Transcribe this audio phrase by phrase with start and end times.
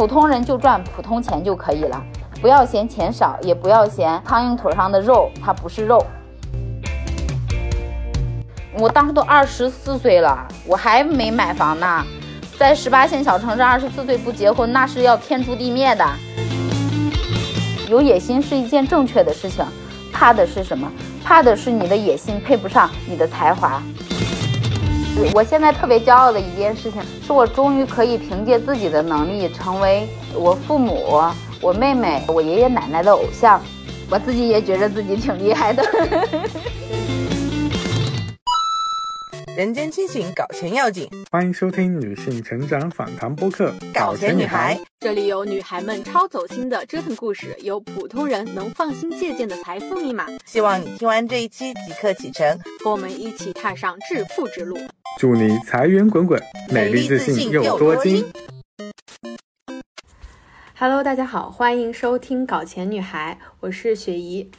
[0.00, 2.02] 普通人就赚普通钱就可以了，
[2.40, 6.02] 不要嫌钱少，也不要嫌苍蝇腿上的肉它不是肉。
[8.78, 12.02] 我当时都二十四岁了，我还没买房呢，
[12.58, 16.06] 在十八线小城市，二十四岁不结婚那是要天诛地灭的。
[17.86, 19.62] 有野心是一件正确的事情，
[20.10, 20.90] 怕的是什么？
[21.22, 23.82] 怕的是你的野心配不上你的才华。
[25.34, 31.20] 我现在特别骄傲的一件事情，是我终于可以凭借自己的能力，成为我父母、
[31.60, 33.60] 我妹妹、我爷爷奶奶的偶像。
[34.10, 35.84] 我自己也觉得自己挺厉害的。
[39.56, 41.08] 人间清醒，搞钱要紧。
[41.30, 50.26] 欢迎收听女性成长访谈播客《搞钱女孩》，这里有女孩们超走心的折腾故事，有普通人能放心借鉴的财富密码。
[50.46, 54.78] 希望你听完这一期即刻启程，和我们一起踏上致富之路。
[55.18, 58.24] 祝你财源滚滚，美丽自信又多金。
[60.78, 64.50] Hello，大家好，欢迎收听《搞钱女孩》，我是雪姨。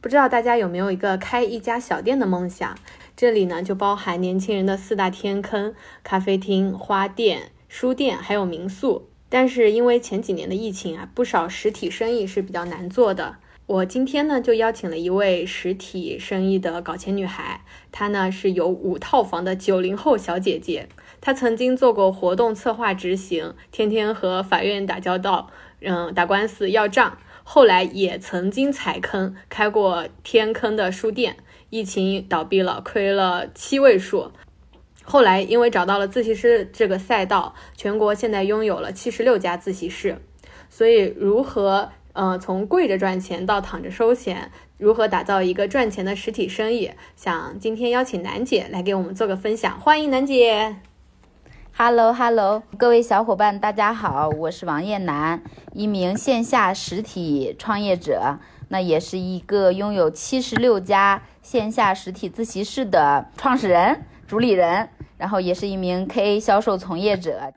[0.00, 2.76] 不知道大家有没有一个开一家小店的梦想？
[3.16, 9.08] 这里呢，就包含年轻人的四大天坑：咖啡厅、花店、书店，还有民宿。
[9.28, 13.36] 但是因为前几年的疫情啊，不少实体生意是比较难做的。
[13.68, 17.60] 我今天呢，就邀请了一位实体生意的搞钱女孩，
[17.92, 20.88] 她呢是有五套房的九零后小姐姐。
[21.20, 25.50] 她曾经做过活动策划执行，天天和法院打交道，
[25.82, 27.18] 嗯，打官司要账。
[27.42, 31.36] 后来也曾经踩坑，开过天坑的书店。
[31.68, 34.32] 疫情倒闭了，亏了七位数。
[35.04, 40.16] 后来因为找到了自习室这个赛道，全国现在拥有了七十六家自习室。
[40.70, 46.90] 所以，如何呃从跪着赚钱到躺着收钱，如何打造一个赚钱的实体生意？
[47.14, 49.78] 想今天邀请楠姐来给我们做个分享。
[49.78, 50.78] 欢迎楠姐。
[51.76, 55.40] Hello Hello，各位小伙伴，大家好，我是王艳楠，
[55.74, 58.40] 一名线下实体创业者。
[58.70, 67.52] 那也是一个拥有七十六家线下实体自习室的创始人、主理人，然后也是一名 KA 销售从业者。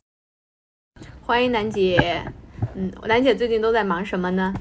[1.25, 2.23] 欢迎楠姐，
[2.75, 4.53] 嗯，兰姐最近都在忙什么呢？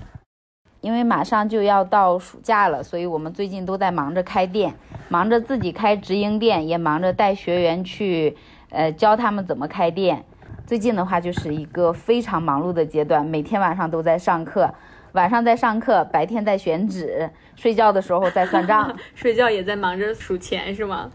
[0.80, 4.74] 因为马上就要到暑假了，所以我们最近都在忙着开店，
[5.08, 8.36] 忙着自己开直营店，也忙着带学员去，
[8.70, 10.24] 呃，教他们怎么开店。
[10.66, 14.72] 最近的话，就是一个非常忙碌的阶段，每天晚上都在上课。
[15.12, 21.10] 晚上在上课，白天在选址，睡觉的时候在算账， 睡觉也在忙着数钱，是吗？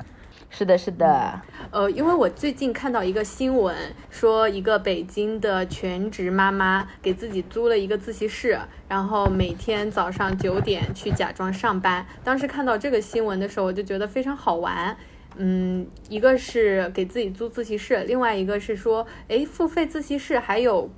[0.57, 1.41] 是的，是的。
[1.69, 3.75] 呃，因为我最近看到一个新闻，
[4.09, 8.57] 说一个北京的全职妈妈给自己租了一个自习室，
[8.87, 12.05] 然后每天早上九点去假装上班。
[12.23, 14.95] 当时看到这个新闻的时候，我就觉得非常好玩。
[15.35, 20.89] 嗯，一个是给自己租自习室，另外一个是说，哎，付费自习室还有。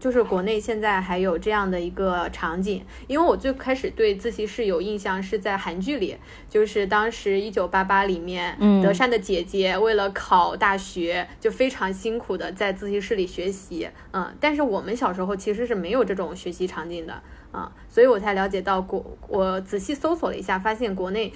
[0.00, 6.16] 就是国内现在还有这样的一个场景，因为我最开始对自习室有印象是在韩剧里，
[6.48, 17.22] 就是当时一九八八里面，德善的姐姐为了考大学就非常辛苦的在自习室里学习，嗯，但是我们小时候其实是没有这种学习场景的，
[17.52, 21.32] 啊，所以我才了解到国，我仔细搜索了一下，发现国内。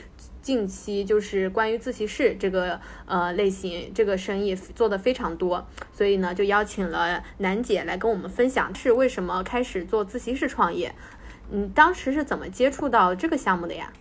[0.49, 10.95] 近期就是关于自习室这个呃类型，这个生意做的非常多，所以呢就邀请了楠姐来跟我们分享是为什么开始做自习室创业。
[11.51, 13.93] 嗯，当时是怎么接触到这个项目的呀？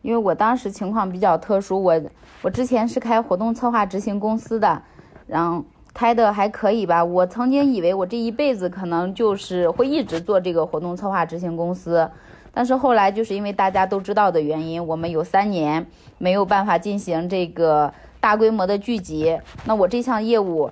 [0.00, 2.02] 因为我当时情况比较特殊，我
[2.40, 4.80] 我之前是开活动策划执行公司的，
[5.26, 5.62] 然后
[5.92, 7.04] 开的还可以吧。
[7.04, 12.10] 我曾经以为我这一辈子可能就是会一直做这个活动策划执行公司。
[12.54, 15.84] 但是后来就是因为大家都知道的原因，我们有三年
[16.18, 19.36] 没有办法进行这个大规模的聚集。
[19.64, 20.70] 那我这项业务，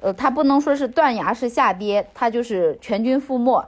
[0.00, 3.66] 呃，它不能说是断崖式下跌，它就是全军覆没。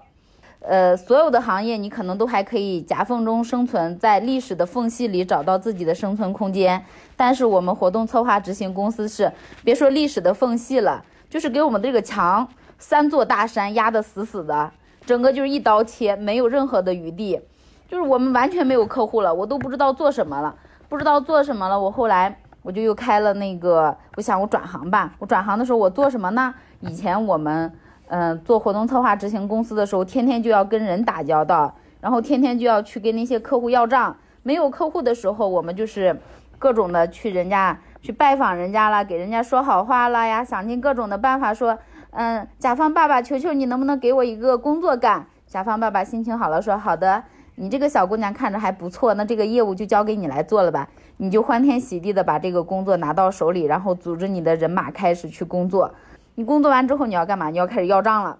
[0.60, 6.84] 呃，所有的行业你可能都还可以夹缝中生存，在历史的缝隙里找到自己的生存空间。
[7.16, 9.32] 但是我们活动策划执行公司是，
[9.64, 12.48] 别说历史的缝隙了，就是给我们这个墙
[12.78, 14.72] 三座大山压得死死的，
[15.04, 17.40] 整个就是一刀切，没有任何的余地。
[17.88, 20.54] 就是我们完全没有客户了，我都不知道做什么了，
[20.88, 21.80] 不知道做什么了。
[21.80, 25.12] 我后来我就又开了那个，我想我转行吧。
[25.18, 26.54] 我转行的时候我做什么呢？
[26.80, 27.72] 以前我们
[28.08, 34.16] 嗯做活动策划执行公司的时候，天天就要跟人打交道，然后天天就要去跟那些客户要账。
[34.42, 36.20] 没有客户的时候，我们就是
[36.58, 41.78] 各种的去人家去拜访人家了，给人家说好话了呀，想尽各种的办法说，
[42.10, 45.26] 嗯，甲方爸爸，求求你能不能给我一个工作干？
[45.46, 47.22] 甲方爸爸心情好了，说好的。
[47.58, 50.88] 你这个小姑娘看着还不错，那这个业务就交给你来做了吧。
[51.16, 55.92] 你就欢天喜地的把这个工作拿到手里，然后组织你的人马开始去工作。
[56.34, 57.48] 你工作完之后你要干嘛？
[57.48, 58.38] 你要开始要账了。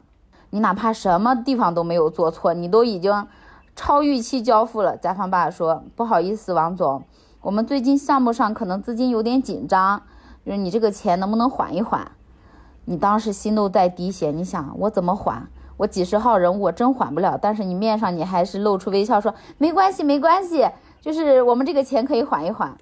[0.50, 3.26] 你哪怕什么地方都没有做错，你都已经
[3.74, 4.98] 超预期交付了。
[4.98, 7.02] 甲方爸爸说：“不好意思，王总，
[7.40, 10.02] 我们最近项目上可能资金有点紧张，
[10.44, 12.12] 就是你这个钱能不能缓一缓？”
[12.84, 15.48] 你当时心都在滴血，你想我怎么缓？
[15.76, 17.38] 我几十号人，我真缓不了。
[17.40, 20.66] 但是你面上你还是露出微笑，说没关系，没关系，
[21.00, 22.76] 就是我们这个钱可以缓一缓。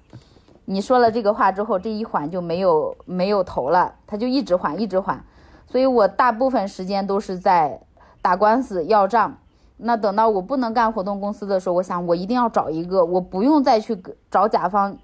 [0.65, 5.23] 你说了这个话之后，这一缓就没有没有头了，他就一直缓，一直缓。
[5.67, 7.79] 所以我大部分时间都是在
[8.21, 9.37] 打官司要账。
[9.77, 14.01] 那等到我不能干活动公司的时候，我想我一定要找一个我不用再去
[14.31, 14.97] 找甲方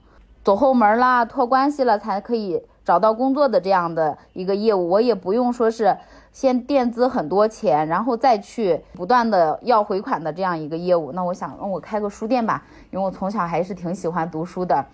[0.44, 5.98] 走后门啦、托关系了才可以找到工作的这样的一个业务，我也不用说是
[6.31, 11.12] 先垫资很多钱，然后再去不断的要回款的这样一个业务。
[11.12, 14.86] 那我想，那我开个书店吧，因为我从小还是挺喜欢读书的，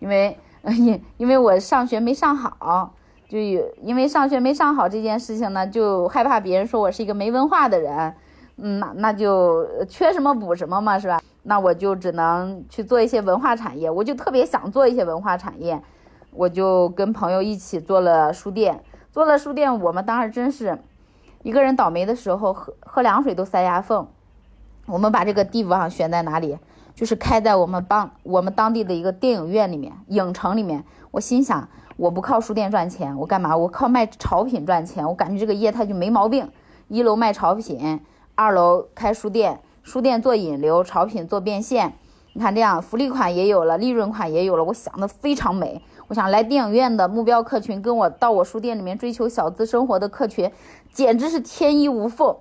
[0.00, 2.94] 因为因 因为我上学没上好。
[3.28, 8.14] 就因为上学没上好这件事情呢，就害怕别人说我是一个没文化的人，
[8.58, 11.18] 嗯，那那就缺什么补什么嘛，是吧？
[11.44, 15.80] 那我就只能去做一些文化产业，我就特别想做一些文化产业，
[16.30, 18.78] 我就跟朋友一起做了书店，
[19.12, 20.78] 做了书店，我们当时真是
[21.42, 24.08] 一个人倒霉的时候喝喝凉水都塞牙缝。
[24.86, 26.58] 我们把这个地方选在哪里？
[26.94, 30.82] 就是开在我们帮我们当地的一个电影院里面，影城里面。
[31.10, 31.68] 我心想。
[31.98, 33.54] 我不靠书店赚钱，我干嘛？
[33.54, 35.06] 我靠卖潮品赚钱。
[35.06, 36.50] 我感觉这个业态就没毛病。
[36.88, 38.00] 一楼卖潮品，
[38.34, 41.92] 二楼开书店，书店做引流，潮品做变现。
[42.32, 44.64] 你看这样，福利款也有了，利润款也有了。
[44.64, 45.82] 我想的非常美。
[46.12, 50.52] 我想来电影院的目标客群，跟我到我书店里面追求小资生活的客群，
[50.92, 52.36] 简直是天衣无缝。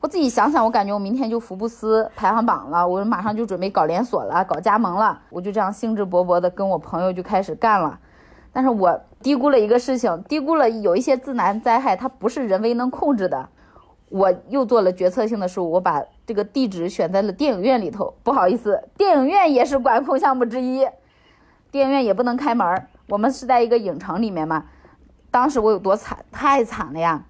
[0.00, 5.20] 我自己想想，我感觉我明天就福布斯排行榜了，我马上就准备搞连锁了，搞加盟了。
[5.30, 8.00] 我就这样兴致勃勃的跟我朋友就开始干了。
[8.52, 13.48] 但是我低估了一个事情，低估了有一些自然灾害，它不是人为能控制的。
[14.08, 18.12] 我又做了决策性的失误，我把这个地址选在了电影院里头。
[18.24, 20.84] 不好意思，电影院也是管控项目之一，
[21.74, 22.86] 电影院也不能开门。
[23.08, 24.66] 我们是在一个影城里面嘛。
[25.32, 27.24] 当时我有多惨，太惨了呀！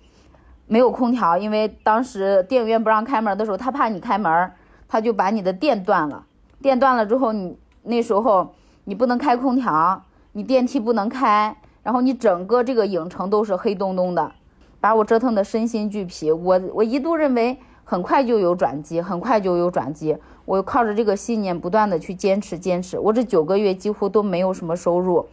[0.66, 4.52] 没有空调，因为当时电影院不让开门的时候，他怕你开门，
[4.86, 6.26] 他就把你的电断了。
[6.60, 8.54] 电断了之后，你那时候
[8.84, 10.02] 你不能开空调。
[10.32, 14.30] 你电梯不能开，然后你整个这个影城都是黑洞洞的，
[14.78, 16.30] 把我折腾的身心俱疲。
[16.30, 20.18] 我我一度认为很快就有转机，很快就有转机。
[20.44, 22.98] 我靠着这个信念不断的去坚持坚持。
[22.98, 25.26] 我这九个月几乎都没有什么收入，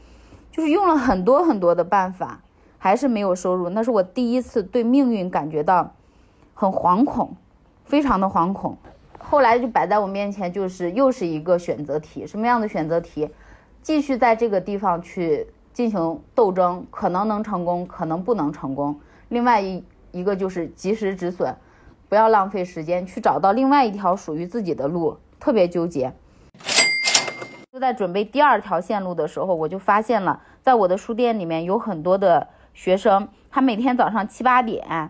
[0.51, 2.41] 就是用了很多很多的办法，
[2.77, 3.69] 还是没有收入。
[3.69, 5.93] 那是我第一次对命运感觉到
[6.53, 7.35] 很惶恐，
[7.85, 8.77] 非常的惶恐。
[9.19, 13.29] 后来就摆在我面前，就是又是一个选择题，什么样的选择题？
[13.81, 18.99] 继续在这个地方去进行斗争，可能能成功，可能不能成功。
[19.29, 21.55] 另外一一个就是及时止损，
[22.11, 25.17] 不要浪费时间，去找到另外一条属于自己的路。
[25.39, 26.11] 特别纠结。
[27.71, 35.09] 就在准备第二条线路的时候，我就发现了，在我的书店里面有很多的学生，他每天早上七八点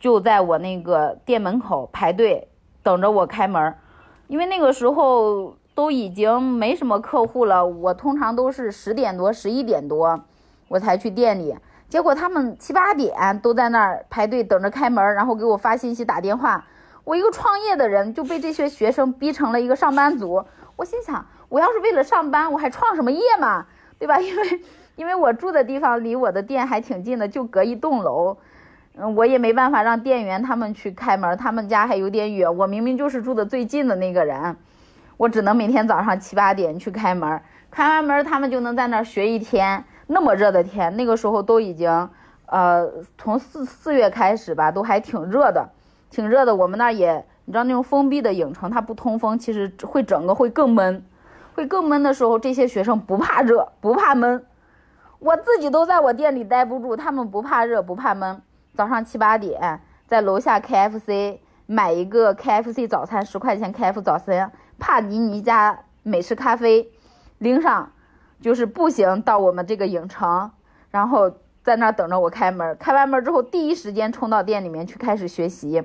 [0.00, 2.48] 就在我那个店门口排队
[2.82, 3.74] 等着我开门，
[4.28, 5.54] 因为那个时候。
[5.74, 10.20] 都已经没什么客户了，我通常都是十点多、十一点多
[10.66, 11.54] 我才去店里，
[11.88, 16.64] 结果他们七八点都在那儿排队等着开门，然后给我发信息、打电话。
[17.04, 20.44] 我一个创业的人就被这些学生逼成了一个上班族。
[20.76, 23.64] 我心想，我要是为了上班，我还创什么业嘛？
[23.98, 24.20] 对吧？
[24.20, 24.60] 因为
[24.96, 28.36] 因为我住的地方离我的店还挺近的，就隔一栋楼。
[28.98, 32.54] 嗯，我也没办法让店员他们去开门，他们家还有点远。
[32.54, 34.56] 我明明就是住的最近的那个人。
[35.16, 39.82] 我只能每天早上七八点去开门，开完门他们就能在那儿学一天。
[40.08, 42.08] 那么热的天，那个时候都已经，
[42.46, 45.68] 呃，从四四月开始吧，都还挺热的，
[46.10, 46.56] 挺热的。
[46.56, 51.04] 我们那儿也，你知道那种封闭的影城，它不通风，其实会整个会更闷，
[51.54, 54.44] 会更闷的时候，这些学生不怕热，不怕闷。
[55.18, 58.40] 我自己都在我店里待不住，他们不怕热，不怕闷。
[58.74, 64.50] 早上七八点在楼下 KFC 买一个 KFC 早餐，十块钱 KF 早餐。
[64.78, 66.88] 帕尼尼加美式咖啡，
[67.38, 67.90] 拎上，
[68.40, 70.50] 就是步行到我们这个影城，
[70.90, 71.30] 然后
[71.62, 72.76] 在那儿等着我开门。
[72.78, 75.82] 开完门之后，第一时间冲到店里面去开始学习，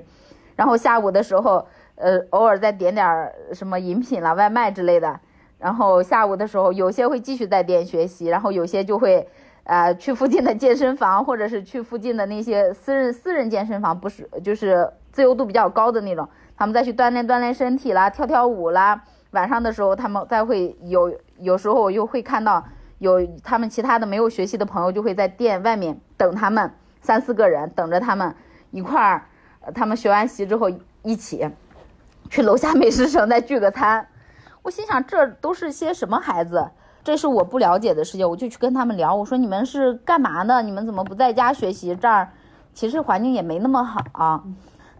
[0.56, 5.18] 然后下午的时候，呃，偶尔再点点什么饮品啦、外卖之类的。
[5.58, 9.26] 然后下午的时候，有些会继续在店学习，然后有些就会，
[9.64, 16.28] 呃，去附近的健身房，或者是去附近的那些私人私人健身房，不是就是自由度比较高的那种。
[16.56, 19.02] 他们再去锻炼锻炼身体啦，跳跳舞啦。
[19.30, 22.64] 晚上的时候，他们再会有，有时候我又会看到
[22.98, 28.34] 有他们其他的没有学习的朋友，就会在店外面等他们三四个人，等着他们
[28.70, 29.26] 一块儿，
[29.74, 30.70] 他们学完习之后
[31.02, 31.48] 一起
[32.30, 34.06] 去楼下美食城再聚个餐。
[34.62, 36.70] 我心想，这都是些什么孩子？
[37.02, 39.14] 这是我不了解的世界，我就去跟他们聊。
[39.14, 40.62] 我说你们是干嘛的？
[40.62, 41.94] 你们怎么不在家学习？
[41.94, 42.30] 这儿
[42.72, 44.42] 其实环境也没那么好。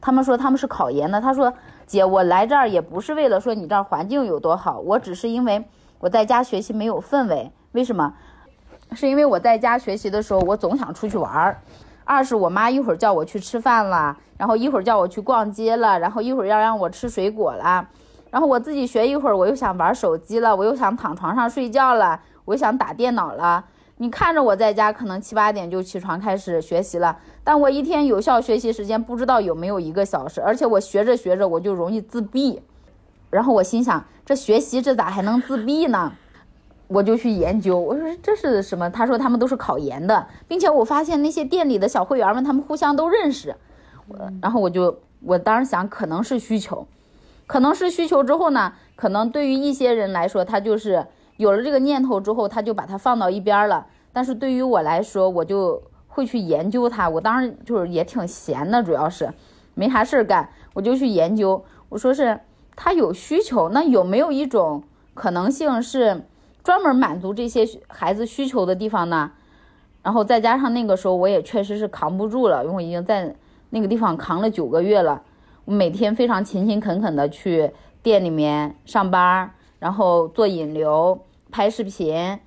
[0.03, 1.19] 他们说他们是考研的。
[1.19, 1.51] 他说
[1.87, 5.67] 姐，我来这儿也不是为了说你这儿环境有多好，我只是因为
[5.99, 7.51] 我在家学习没有氛围。
[7.73, 8.15] 为什么？
[8.93, 11.59] 是因为我在家学习的时候，我总想出去玩儿。
[12.05, 17.89] 二是我妈一会儿叫我去吃饭了，然后一会儿叫我去逛街了，然后一会儿要让我吃水果了。
[18.31, 23.65] 然后我自己学一会儿，我又想玩手机了，我又想躺床上睡觉了，我又想打电脑了。
[23.97, 32.61] 你看着我在家，可能七八点就起床开始学习了，但我一天有效学习时间不知道有没有一个小时，而且我学着学着我就容易自闭。
[33.35, 36.13] 然后我心想，这学习这咋还能自闭呢？
[36.87, 38.89] 我就去研究，我说这是什么？
[38.89, 43.57] 他说他们都是考研的，并且我发现那些店里的小会员们，他们互相都认识。
[44.07, 46.87] 我然后我就我当时想，可能是需求。
[47.47, 51.05] 可能是需求之后呢，可能对于一些人来说，他就是
[51.37, 53.87] 有了这个念头之后，他就把它放到一边了。
[54.13, 57.09] 但是对于我来说，我就会去研究它。
[57.09, 59.29] 我当时就是也挺闲的，主要是
[59.75, 61.65] 没啥事儿干，我就去研究。
[61.89, 62.39] 我说是
[62.77, 64.83] 他有需求，那有没有一种
[65.15, 66.23] 可能性是
[66.63, 69.33] 专门满足这些孩子需求的地方呢？
[70.03, 73.35] 然后再加上那个时候我也确实是扛不住了，因为我已经在
[73.71, 75.23] 那个地方扛了九个月了。
[75.65, 77.71] 我每天非常勤勤恳恳的去
[78.03, 81.19] 店里面上班，然后做引流、
[81.51, 82.39] 拍视频，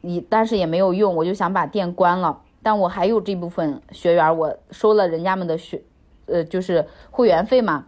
[0.00, 2.40] 你但是也没有用，我就想把店关了。
[2.62, 5.82] 但我还有这部分学员，我收了人家们的学，
[6.26, 7.84] 呃，就是会员费嘛。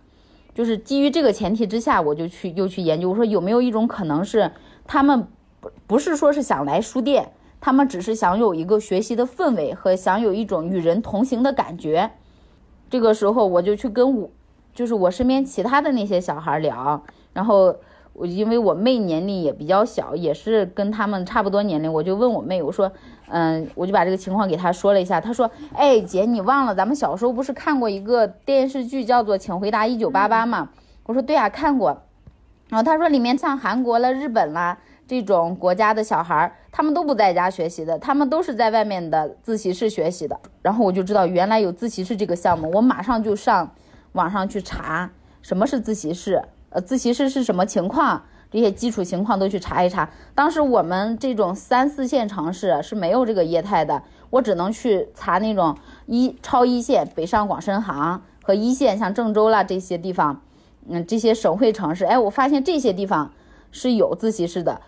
[0.54, 4.50] 就是基于这个前提之下，我就去又去研究，我说有没有一种可能是
[4.86, 5.26] 他们
[5.60, 12.10] 不不是说是想来书店，他们只是想有一个学习的氛围和想有一种与人同行的感觉。
[12.88, 14.30] 这个时候我就去跟我，
[14.72, 17.74] 就是我身边其他的那些小孩聊，然后
[18.14, 22.90] 我因为我妹年龄也比较小，也是跟他们差不多年龄，我就问我妹，我说，
[23.28, 30.70] 嗯，我就把这个情况给她说了一下，她说，哎，姐，你忘了咱们小时候不是看过一个电视剧叫做《请回答一九八八》吗？
[31.06, 32.02] 我说对啊，看过。
[32.68, 34.78] 然后她说里面像韩国了、日本啦
[35.08, 40.38] 这种国家的小孩，他们都不在家学习的，他们都是在外面的自习室学习的。
[40.62, 43.70] 然后我就知道原来有自习室这个项目，我马上就上
[44.12, 45.10] 网上去查
[45.42, 46.42] 什么是自习室，
[46.74, 50.10] 呃，自习室是什么情况，这些基础情况都去查一查。
[50.34, 55.76] 当时我们这种三四线城市是没有这个业态的，我只能去查那种
[56.06, 60.42] 一超一线，北上广深杭和一线，像郑州啦这些地方，
[60.88, 63.30] 嗯，这些省会城市，哎，我发现这些地方
[63.70, 64.80] 是有自习室的。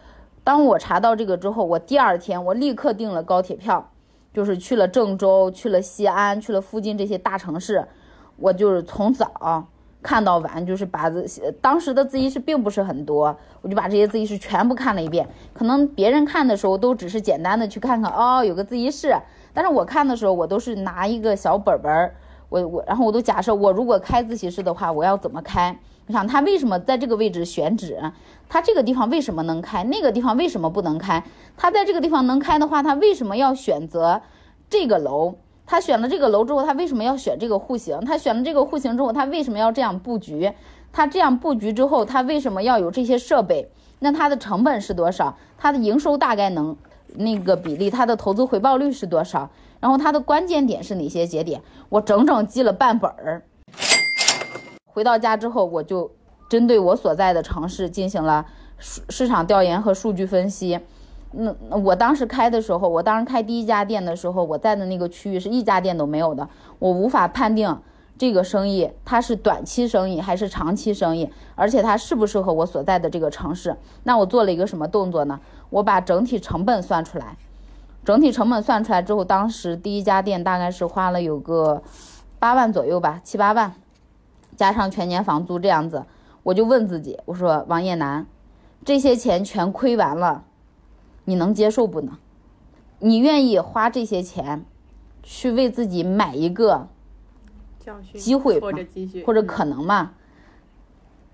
[0.43, 3.93] 当我查到这个之后，我第二天我立刻订了高铁票，
[4.35, 7.87] 就是去了郑州，去了西安，去了附近这些大城市。
[8.39, 9.69] 我就是从早
[10.03, 11.27] 看到晚，就是把自
[11.61, 15.29] 当时的自习室并不是很多，我就把这些自习室全部看了一遍。
[15.53, 19.17] 可能别人看的时候都只是简单的去看看，哦，有个自习室。
[19.53, 22.15] 但是我看的时候，我都是拿一个小本本儿，
[22.49, 25.77] 我我然后我都假设我如果开自习室的话，我要怎么开？
[26.07, 27.99] 我想他为什么在这个位置选址？
[28.49, 29.83] 他这个地方为什么能开？
[29.83, 31.25] 那个地方为什么不能开？
[31.57, 34.23] 他在这个地方能开的话，他为什么要选择
[34.71, 35.35] 这个楼？
[35.67, 38.01] 他选了这个楼之后，他为什么要选这个户型？
[38.03, 40.53] 他选了这个户型之后，他为什么要这样布局？
[40.93, 43.69] 他这样布局之后，他为什么要有这些设备？
[43.99, 45.37] 那它的成本是多少？
[45.59, 46.77] 它的营收大概能
[47.15, 47.91] 那个比例？
[47.91, 49.51] 它的投资回报率是多少？
[49.81, 51.61] 然后它的关键点是哪些节点？
[51.89, 53.43] 我整整记了半本儿。
[54.87, 56.11] 回到家之后，我就
[56.49, 58.47] 针对我所在的城市进行了
[58.79, 60.79] 市市场调研和数据分析。
[61.33, 67.79] 那我当时开的时候，我当时开第一家店的时候，我在的那个区域是一家店都没有的，我无法判定
[68.19, 73.77] 这个生意它是短期生意还是长期生意，而且它适不适合我所在的这个城市。
[74.05, 75.39] 那我做了一个什么动作呢？
[75.71, 77.37] 我把整体成本算出来，
[78.05, 81.83] 整体成本算出来之后，当时第一家店大概是花了有个
[82.39, 83.75] 八万左右吧，七八万。
[84.57, 86.05] 加上全年房租这样子，
[86.43, 88.27] 我就问自己，我说王艳楠，
[88.87, 90.45] 这些钱全亏完了，
[91.27, 92.19] 你能接受不呢？
[93.01, 94.65] 你愿意花这些钱，
[95.23, 96.89] 去为自己买一个
[98.15, 98.83] 机会或者
[99.27, 100.13] 或者可能吗？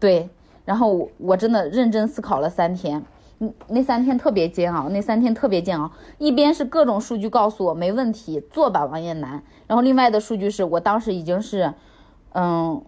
[0.01, 0.29] 对，
[0.65, 3.05] 然后我真的认真思考了三天，
[3.39, 5.93] 嗯，那三天特别煎熬，那三天特别煎熬。
[6.19, 9.43] 一边是各种数据告诉我没问题，做吧，王艳楠。
[9.69, 11.73] 然后另外的数据是我当时已经是，
[12.33, 12.85] 嗯。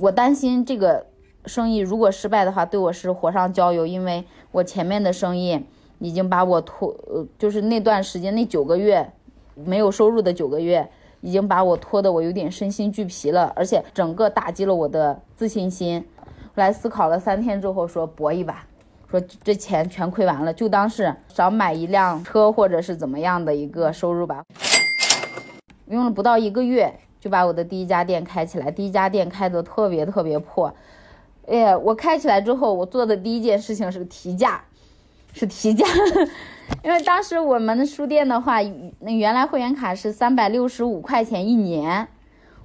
[0.00, 1.06] 我担心这个
[1.44, 5.66] 生意如果失败的话，对我是火上浇油，因为我前面的生意
[5.98, 9.10] 已经把我拖，呃，就是那段时间那九个月
[9.54, 10.88] 没有收入的九个月，
[11.20, 16.04] 已经把我拖得我有点身心俱疲了，而且整个打击了我的自信心。
[16.46, 18.64] 后来思考了三天之后，说搏一把，
[19.10, 24.44] 说这钱全亏完了，就当是少买一辆车或者是怎么样的一个收入吧。
[25.86, 28.70] 用了不到一个月，就把我的第一家店开起来。
[28.70, 30.72] 第一家店开得特别特别破，
[31.46, 34.62] 哎呀，我开起来之后，我做的第一件事情是提价，
[35.32, 35.86] 是提价。
[36.84, 38.58] 因为当时我们书店的话，
[39.00, 42.06] 那原来会员卡是三百六十五块钱一年，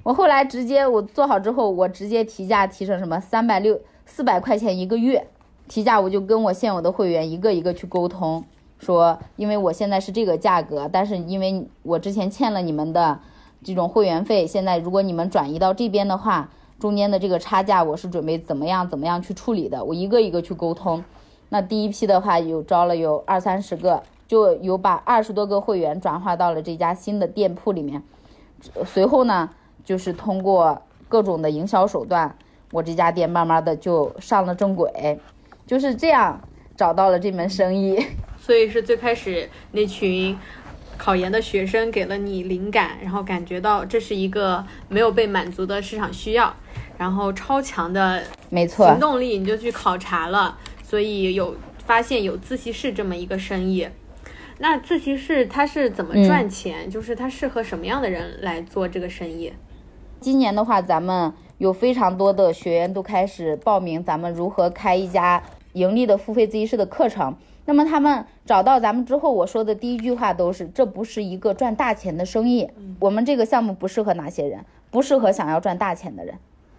[0.03, 5.25] 我后来直接我做好之后，我直接提价提成什么三百六四百块钱一个月，
[5.69, 8.43] 提价我就跟我现有的会员一个一个去沟通，
[8.77, 13.17] 说因为我现在是这个价格，但是因为我之前欠了你们的
[13.63, 21.01] 这种会员费，现在如果你们转移到这边的话，中间的这个差价我是准备怎么样怎么样去处理的，我一个一个去沟通。
[21.53, 28.01] 那第一批的话有招了有二三十个，就有把二十多个会员转化到了这家新的店铺里面。
[28.83, 29.47] 随后呢，
[29.85, 32.35] 就是通过各种的营销手段，
[32.71, 35.19] 我这家店慢慢的就上了正轨，
[35.67, 36.41] 就是这样
[36.75, 38.03] 找到了这门生意。
[38.41, 40.35] 所以是最开始那群
[40.97, 46.51] 考研的学生给了你灵感，然后感觉到这是一个没有被满足的市场需要，
[46.97, 50.57] 然后超强的没错行动力，你就去考察了。
[50.93, 53.87] 所以有发现有自习室这么一个生意，
[54.59, 56.87] 那自习室它是怎么赚钱？
[56.87, 59.51] 就是它适合什么样的人来做这个生意？
[60.19, 67.35] 今年的话，咱们有非常多的学员都开始报名咱们如何开一家盈利的付费自习室的课程。
[67.65, 72.69] 那么他们找到咱们之后，我说的第一句话都是：这不是一个赚大钱的生意。
[72.99, 74.63] 我们这个项目不适合哪些人？
[74.91, 76.35] 不适合想要赚大钱的人，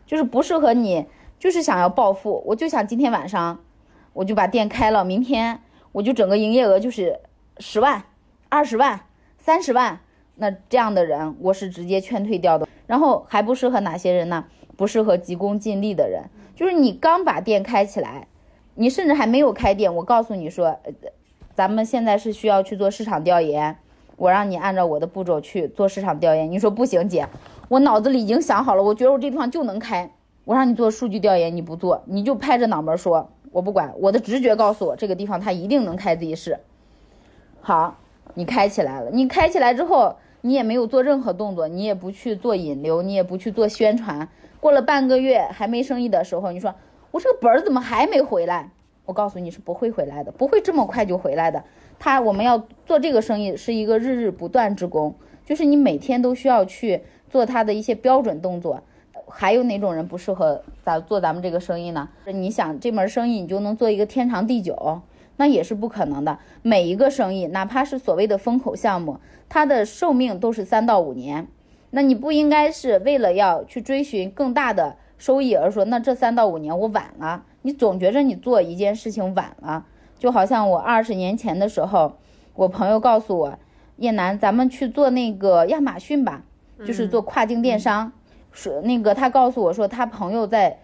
[0.07, 1.05] 就是不适合你，
[1.37, 2.45] 就是想要暴富。
[2.47, 3.59] 我就想今天晚上。
[4.15, 5.61] 我就把店开了，明天
[5.93, 7.21] 我就整个营业额就是
[7.59, 8.05] 十万、
[8.49, 9.01] 二十万、
[9.37, 10.01] 三十万，
[10.37, 12.67] 那这样的人我是直接劝退掉的。
[12.87, 14.45] 然后还不适合哪些人呢？
[14.77, 16.25] 不适合急功近利的人，
[16.57, 18.27] 就是你刚把店开起来，
[18.75, 20.79] 你甚至还没有开店，我告诉你说，
[21.55, 23.77] 咱们现在是需要去做市场调研，
[24.17, 26.51] 我让你按照我的步骤去做市场调研。
[26.51, 27.29] 你说不行，姐，
[27.69, 30.11] 我脑子里已经想好了，我觉得我这地方就能开，
[30.45, 33.31] 我让你做数据调研，你不做，你就拍着脑门说。
[33.55, 36.59] 我不管，我的直觉告诉我这个地方它一定能开自习室。
[37.61, 37.97] 好，
[38.35, 39.11] 你开起来了。
[39.13, 44.29] 你开起来之后，你也没有做任何动作，你也不去做引流，你也不去做宣传。
[44.59, 46.75] 过了半个月还没生意的时候，你说
[47.13, 48.71] 我这个本儿怎么还没回来？
[49.05, 51.63] 我告诉你是不会回来的，不会这么快就回来的。
[52.01, 55.15] 他我们要做这个生意是一个日日不断之功，
[55.45, 58.83] 就是你每天都需要去做它的一些标准动作。
[59.37, 62.09] 还有哪种人不适合咱做咱们这个生意呢？
[62.27, 65.01] 你想这门生意你就能做一个天长地久，
[65.39, 66.39] 那也是不可能的。
[66.63, 69.19] 每一个生意，哪怕是所谓的风口项目，
[69.49, 71.49] 它的寿命都是三到五年。
[71.91, 77.45] 那你不应该是为了要去追寻更大的收益而说，那这三到五年我晚了。
[77.63, 79.85] 你总觉着你做一件事情晚了，
[80.17, 82.19] 就好像我二十年前的时候，
[82.55, 83.59] 我朋友告诉我，
[83.97, 86.45] 叶楠，咱们去做那个亚马逊吧，
[86.87, 88.13] 就是做跨境电商。
[88.55, 90.79] 说那个，他告诉我说，他朋友在，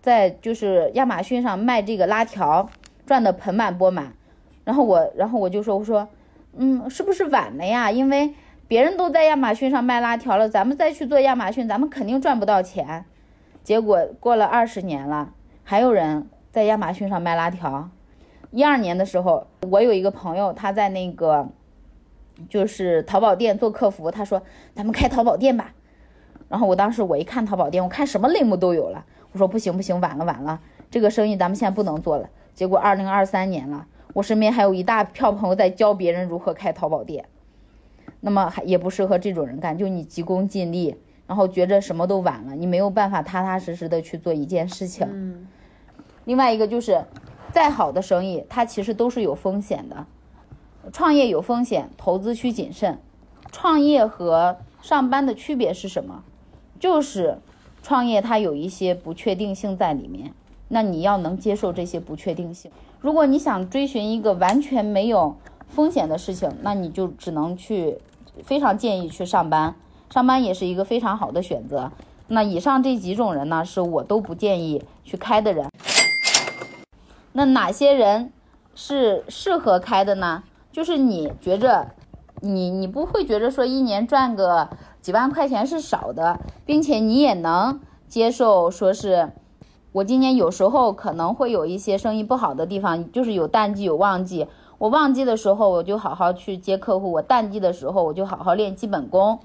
[0.00, 2.68] 在就是亚马逊上卖这个拉条，
[3.06, 4.12] 赚的盆满钵满。
[4.62, 6.06] 然后我，然后我就说，我说，
[6.54, 7.90] 嗯，是不是晚了呀？
[7.90, 8.34] 因为
[8.68, 13.04] 别人都在亚马逊上卖拉条了，咱们再去做亚马逊，咱们肯定赚不到钱。
[13.62, 15.32] 结果过了二十年了，
[15.64, 17.88] 还有人在亚马逊上卖拉条。
[18.50, 21.48] 一二年的时候，我有一个朋友，他在那个，
[22.48, 24.42] 就是淘宝店做客服，他说，
[24.74, 25.72] 咱们开淘宝店吧。
[26.54, 29.04] 然后我当时我一看淘宝店，我看什么类目都有了。
[29.32, 32.30] 我说不行不行，晚了晚了，这个生意咱们现在不能做了。
[32.54, 37.24] 结果二零二三年了，我身边还有一大票朋友在教别人如何开淘宝店。
[38.20, 45.08] 那么还也不适合这种人干，就你急功近利，然后觉着什么都晚了，你没有办法踏踏实实的去做一件事情。
[45.10, 45.48] 嗯。
[46.24, 47.04] 另外一个就是，
[47.50, 50.06] 再好的生意，它其实都是有风险的。
[50.92, 53.00] 创业有风险，投资需谨慎。
[53.50, 56.22] 创业和上班的区别是什么？
[56.84, 57.38] 就是
[57.82, 60.34] 创业，它有一些不确定性在里面，
[60.68, 62.70] 那你要能接受这些不确定性。
[63.00, 65.34] 如果你想追寻一个完全没有
[65.66, 67.96] 风险的事情，那你就只能去，
[68.42, 69.74] 非常建议去上班，
[70.10, 71.90] 上班也是一个非常好的选择。
[72.28, 75.70] 那以上这几种人呢，是我都不建议去开的人。
[77.32, 78.30] 那哪些人
[78.74, 80.44] 是适合开的呢？
[80.70, 81.92] 就是你觉着，
[82.42, 84.68] 你你不会觉着说一年赚个。
[85.04, 89.32] 几万块钱是少的，并且你也能接受，说是
[89.92, 94.46] 我今年有时候可能会有一些生意不好的地方，就是有淡季有旺季。
[94.78, 99.40] 我旺季的时候我就好好去接客户，我淡季的时候我就好好练基本功。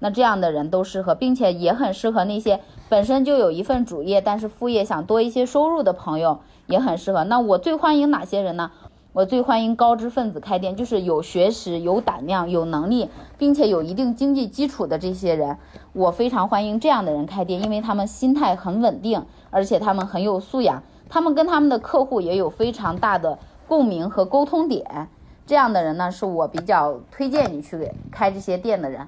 [0.00, 7.22] 那这样的人都适合，并且也很适合那些本身就有一份主业，但是副业想多一些收入的朋友，也很适合。
[7.22, 8.72] 那我最欢迎哪些人呢？
[9.14, 15.56] 我最欢迎高知分子开店，就是有学识、有胆量、有能力，并且有一定经济基础的这些人，
[15.92, 25.08] 我非常欢迎这样的人开店，因为他们心态很稳定，而且他们很有素养，他们跟他们的客户也有非常大的共鸣和沟通点。
[25.46, 29.06] 这样的人呢，是我比较推荐你去开这些店的人。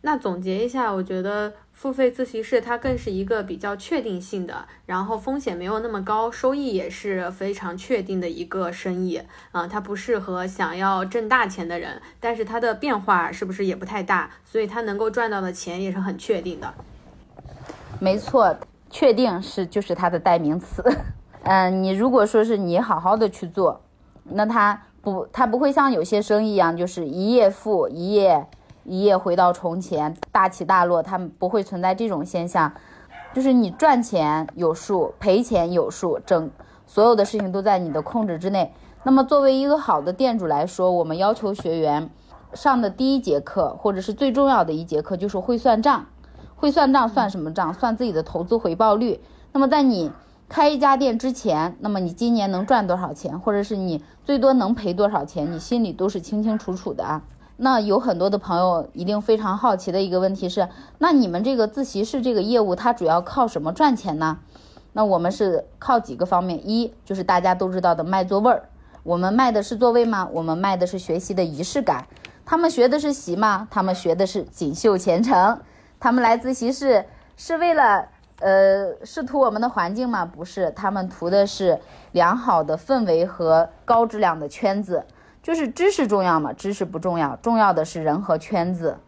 [0.00, 9.64] 那总结一下，我觉得付费自习室它更是一个比较确定性的，然后风险没有那么高，收益也是非常确定的一个生意啊。
[9.64, 14.28] 它不适合想要挣大钱的人，但是它的变化是不是也不太大？
[14.44, 16.74] 所以它能够赚到的钱也是很确定的。
[18.00, 18.56] 没错，
[18.90, 20.82] 确定是就是它的代名词。
[21.44, 23.80] 嗯， 你如果说是你好好的去做。
[24.24, 28.44] 那它不，它不会像有些生意一样，就是一夜富一夜
[28.88, 32.72] 一夜回到从前，大起大落，他们不会存在这种现象。
[33.34, 36.50] 就是你赚钱有数，赔钱有数，整
[36.86, 38.72] 所有的事情都在你的控制之内。
[39.04, 42.10] 那么作为一个好的店主来说，我们要求学员
[42.54, 46.06] 上的第一节课，或者是最重要的一节课，就是会算账。
[46.56, 47.72] 会算账算什么账？
[47.74, 49.20] 算自己的投资回报率。
[49.52, 50.10] 那么在你。
[50.50, 57.20] 开一家店之前，那么你今年能赚多少钱，或者是你最多能赔多少钱，你心里都是清清楚楚的啊。
[57.60, 60.68] 那有很多的朋友一定非常好奇的一个问题是，
[60.98, 64.38] 那你们这个自习室这个业务，它主要靠什么赚钱呢？
[64.92, 68.68] 那我们是靠几个方面，一就是大家都知道的卖座位儿，
[69.02, 70.28] 我们卖的是座位吗？
[70.32, 72.06] 我们卖的是学习的仪式感。
[72.46, 73.66] 他们学的是习吗？
[73.70, 75.60] 他们学的是锦绣前程。
[76.00, 77.04] 他们来自习室
[77.36, 78.06] 是为了。
[78.40, 80.24] 呃，是图我们的环境吗？
[80.24, 81.80] 不是，他们图的是
[82.12, 85.04] 良好的氛围和高质量的圈子。
[85.48, 86.52] 就是知识重要吗？
[86.52, 88.98] 知识不重要，重要的是人和圈子。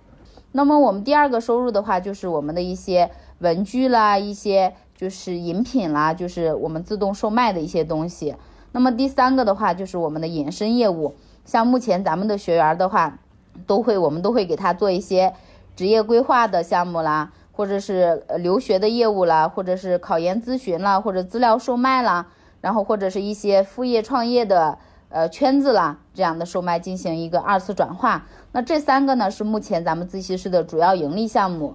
[0.53, 8.35] 那么我们第二个收入的话，就是我们的一些文具啦，一些就是饮品啦，就是我们自动售卖的一些东西。
[8.73, 11.15] 那么第三个的话，就是我们的衍生业务。
[11.45, 13.19] 像目前咱们的学员的话，
[13.67, 15.35] 都会我们都会给他做一些
[15.77, 17.31] 职业规划的项目啦。
[17.53, 22.29] 或者是留学的业务啦，或者是考研咨询啦，或者资料售卖啦，
[22.63, 24.79] 然后或者是一些副业创业的
[25.11, 28.27] 呃圈子啦，这样的售卖进行一个二次转化。
[28.53, 31.75] 那这三个呢是目前咱们自习室的主要盈利项目。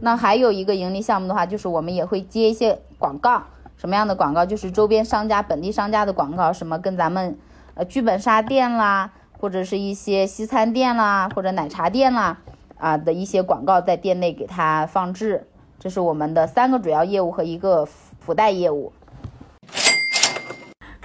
[0.00, 3.42] 那还有一个盈利项目的话，就是我们也会接一些广告，
[3.76, 4.46] 什么样的广告？
[4.46, 7.38] 就是周边商家、本地商家的广告，什么跟咱们
[7.74, 12.38] 呃剧本杀店啦，或者是一些西餐店啦，或者奶茶店啦。
[12.78, 15.46] 啊的一些广告在店内给它放置，
[15.78, 18.92] 这是我们的三个主要业务和一个附带业务。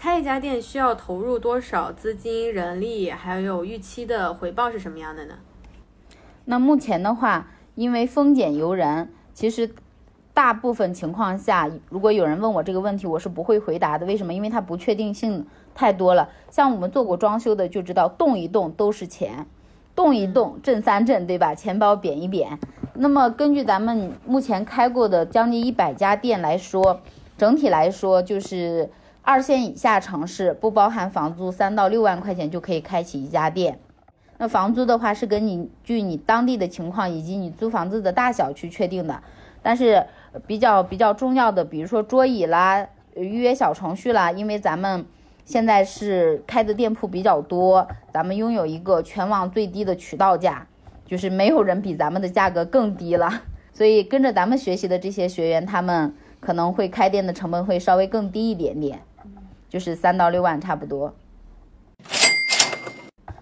[0.02, 5.36] 开一家店需要投入多少资金、人力，还有预期的回报是什么样的呢？
[6.46, 9.70] 那目前的话，因为风险由人，其实
[10.34, 14.08] 大部分情况下，如果有人问我这个问题，我是不会回答的。
[14.08, 14.34] 为什么？
[14.34, 16.30] 因为它不确定性太多了。
[16.50, 19.46] 像我们做过装修的就知道，动一动都是钱。
[19.94, 21.54] 动一动，震三震，对吧？
[21.54, 22.58] 钱包扁一扁。
[22.96, 27.02] 那么根据咱们目前开过的将近一百家店来说，
[27.38, 28.90] 整体来说就是
[29.21, 33.79] 二线以下城市不包含房租，三到六万块钱就可以开启一家店。
[34.38, 39.21] 那房租的话是根据你当地的情况以及你租房子的大小去确定的。
[39.62, 40.05] 但是
[40.47, 45.05] 比较比较重要的，比如说桌椅啦、预约小程序啦，因为咱们。
[45.43, 50.65] 现在是开的店铺比较多，咱们拥有一个全网最低的渠道价，
[51.05, 53.41] 就是没有人比咱们的价格更低了。
[53.73, 59.01] 所以跟着咱们学习的这些学员，他们可能会开店的成本会稍微更低一点点，
[59.71, 61.15] 就是三到六万差不多。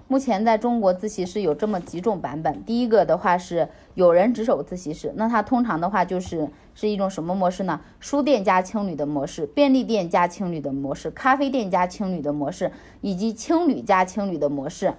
[0.07, 7.81] 目前在中国自习室有这么几种版本，第一个的话是有人值守自习室，那它通常的话就是是一种什么模式呢？
[7.99, 14.93] 书店加青旅的模式，便利店加青旅的模式，咖啡店加青旅的模式，以及青旅加青旅的模式。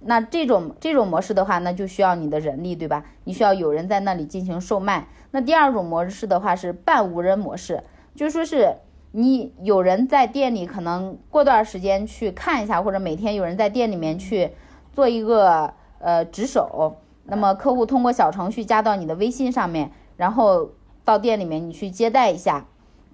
[0.00, 3.04] 那这种这种模式的话，那就需要你的人力，对吧？
[3.22, 5.06] 你需要有人在那里进行售卖。
[5.30, 7.84] 那第二种模式的话是半无人模式，
[8.16, 8.76] 就说是。
[9.14, 14.50] 你有人在店里，可能过段时间去看一下，或者每天有人在店里面去
[14.90, 16.96] 做一个呃值守。
[17.24, 20.70] 那么客户通过小程序加到你的微信上面，然后
[21.04, 22.64] 到店里面你去接待一下，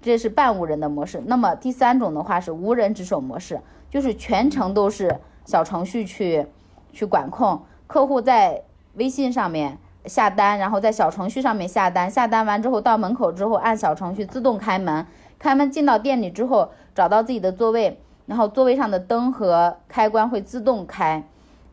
[0.01, 1.21] 这是半无人的模式。
[1.25, 3.59] 那么第三种的话是无人值守模式，
[3.89, 6.47] 就是全程都是小程序去
[6.93, 8.63] 去管控，客户在
[8.95, 15.05] 微信上面下单，然后在小程序上面下单，下单完之后到门口之后按小程序自动开门。
[15.39, 21.23] 他们进到店里之后，找到自己的座位，然后座位上的灯和开关会自动开，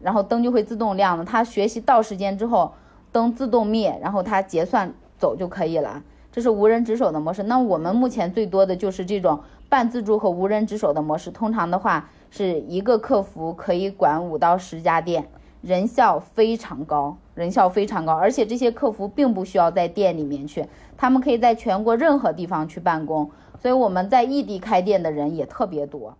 [0.00, 1.24] 然后灯就会自动亮了。
[1.24, 2.72] 他学习到时间之后，
[3.10, 6.02] 灯自动灭，然后他结算走就可以了。
[6.30, 7.42] 这是无人值守的模式。
[7.44, 11.30] 那我们目前最多的就是这种半自助和无人值守的模式。
[11.30, 15.28] 通常的话，是一个客服可以管五到十家店，
[15.62, 18.12] 人效非常高，人效非常高。
[18.12, 23.30] 而且这些客服并不需要在店里面去，他们可以在全国任何地方去办公。
[23.60, 26.16] 所以我们在异地开店的人也特别多。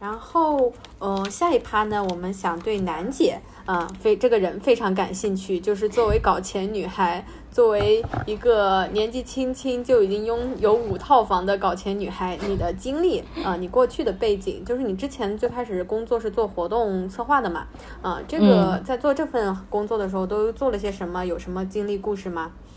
[0.00, 17.66] 然后，呃，下一趴呢，我们想对楠姐，啊，非这个人非常感兴趣，就是作为搞钱女孩，作为一个年纪轻轻就已经拥有五套房的搞钱女孩，你的经历，啊，你过去的背景，就是你之前最开始工作是做活动策划的嘛，
[18.00, 21.26] 啊，这个在做这份工作的时候都做了些什么？
[21.26, 22.52] 有什么经历故事吗？
[22.54, 22.67] 嗯，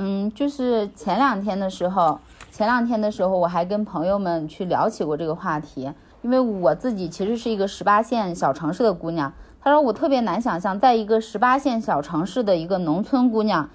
[0.00, 2.18] 嗯就是前两天的时候。
[2.50, 9.32] 前两天的时候，我还跟朋友们去聊起过这个话题，因为我自己其实是一个十八线小城市的姑娘。
[9.60, 13.70] 他说我特别难想象，在一个十八线小城市的一个农村姑娘，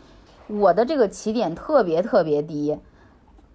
[0.47, 2.77] 我的这个起点特别特别低。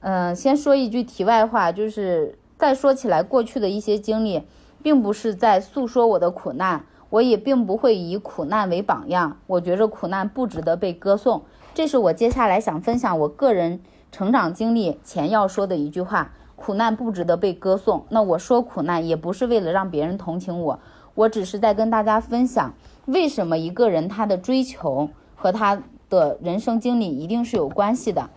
[0.00, 4.44] 嗯，先说一句题外话，就是再说起来过去的一些经历，
[4.82, 9.36] 并不是在诉说我的苦难，我也并不会以苦难为榜样。
[9.46, 11.42] 我觉着苦难不值得被歌颂，
[11.78, 13.78] 这是我接下来想分享我个人。
[14.10, 18.04] 成长经历前要说的一句话：苦难不值得被歌颂。
[18.08, 20.80] 那我说苦难也不是为了让别人同情我，
[21.14, 22.74] 我只是在跟大家分享，
[23.06, 28.28] 为什么一个人他的追求和他的人生经历一定是有关系的。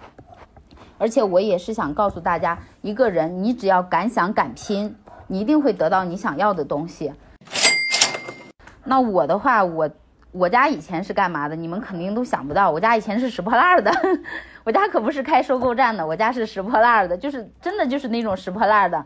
[0.99, 7.11] 而且我也是想告诉大家，一个人你只要敢想敢拼，你一定会得到你想要的东西。
[8.83, 9.89] 那我的话，我。
[10.31, 11.55] 我家以前是干嘛的？
[11.55, 12.71] 你们肯定都想不到。
[12.71, 13.91] 我家以前是拾破烂的，
[14.63, 19.05] 我家可不是开收购站的，我家是拾破烂的，就是真的就是那种拾破烂的。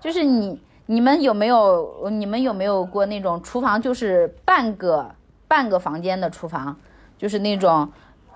[0.00, 5.10] 就是你你们有没有你们有没有过那种厨房就是半个
[5.46, 6.76] 半个房间的厨房，
[7.16, 7.88] 就是那种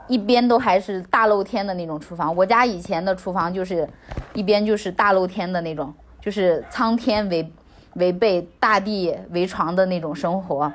[0.06, 2.34] 一边都还是大露天的那种厨房？
[2.36, 3.88] 我家以前的厨房就是
[4.32, 7.52] 一边就是大露天的那种，就是苍天为
[7.94, 10.72] 为被，大地为床的那种生活。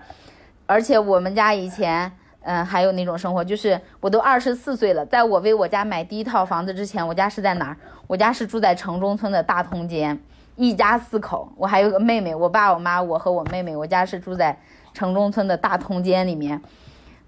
[0.68, 7.78] 而且我们家以前，嗯，还有那种生活，就是我都二十四岁了，在我为我家买第一套房子之前，我家是在哪儿？
[8.06, 10.20] 我家是住在城中村的大通间，
[10.58, 14.60] 一家四口，我还有个妹妹，我爸、我妈、我和我妹妹，我家是住在
[14.94, 16.62] 城中村的大通间里面。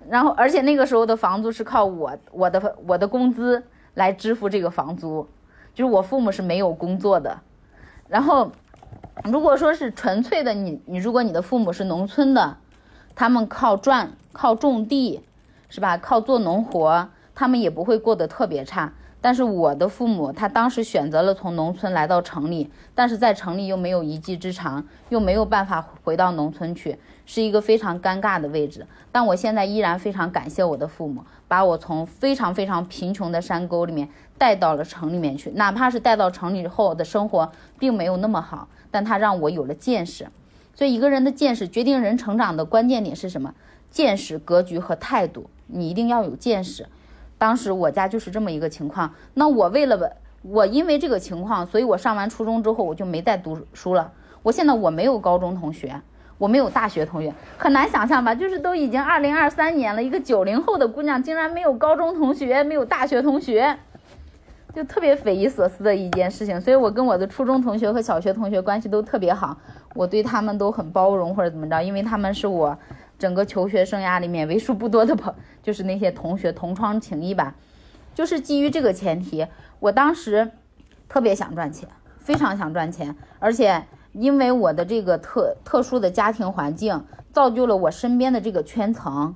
[0.10, 5.26] 然后，而且那个时候的房租是靠我我的我的工资来支付这个房租，
[5.74, 7.40] 就是我父母是没有工作的。
[8.10, 8.52] 然后，
[9.24, 12.58] 如果说是纯粹的你，你如果你的父母是农村的。
[13.20, 15.22] 他们靠赚，靠种地，
[15.68, 15.98] 是吧？
[15.98, 18.94] 靠做农活，他们也不会过得特别差。
[19.20, 28.88] 但是我的父母，他当时选择了从农村来到城里，但是在城里又没有一技之长，又没有办法回到农村去，是一个非常尴尬的位置。
[29.12, 40.26] 但我现在依然非常感谢我的父母，把我从非常非常贫穷的山沟里面带到了城里面去，哪怕是带到城里后的生活并没有那么好，但他让我有了见识。
[40.80, 43.54] 所以，一个人的见识决定人成长的关键点是什么？
[43.92, 45.50] 见识、格局和态度。
[45.68, 46.88] 你一定要有见识。
[47.38, 49.14] 当时我家就是这么一个情况。
[49.34, 54.14] 那我为了我，因为这个情况，所以我上完初中之后我就没再读书了。
[54.42, 56.00] 我现在我没有高中同学，
[56.38, 58.34] 我没有大学同学，很难想象吧？
[58.34, 63.80] 就是都已经二零二三年了，一个九零后的姑娘竟然没有高中同学，没有大学同学。
[64.72, 69.58] 就特别匪夷所思的一件事情，所以我跟我的初中同学和小学同学关系都特别好，
[69.96, 72.78] 我对他们都很包容或者怎么着，因为他们是我
[73.18, 77.56] 整个求学生涯里面为数不多的朋，就是那些同学同窗情谊吧。
[78.14, 79.48] 就是基于这个前提，
[79.80, 80.52] 我当时
[81.08, 89.36] 特别想赚钱，非常想赚钱，而且因为我的这个特特殊的家庭环境，造就了我身边的这个圈层，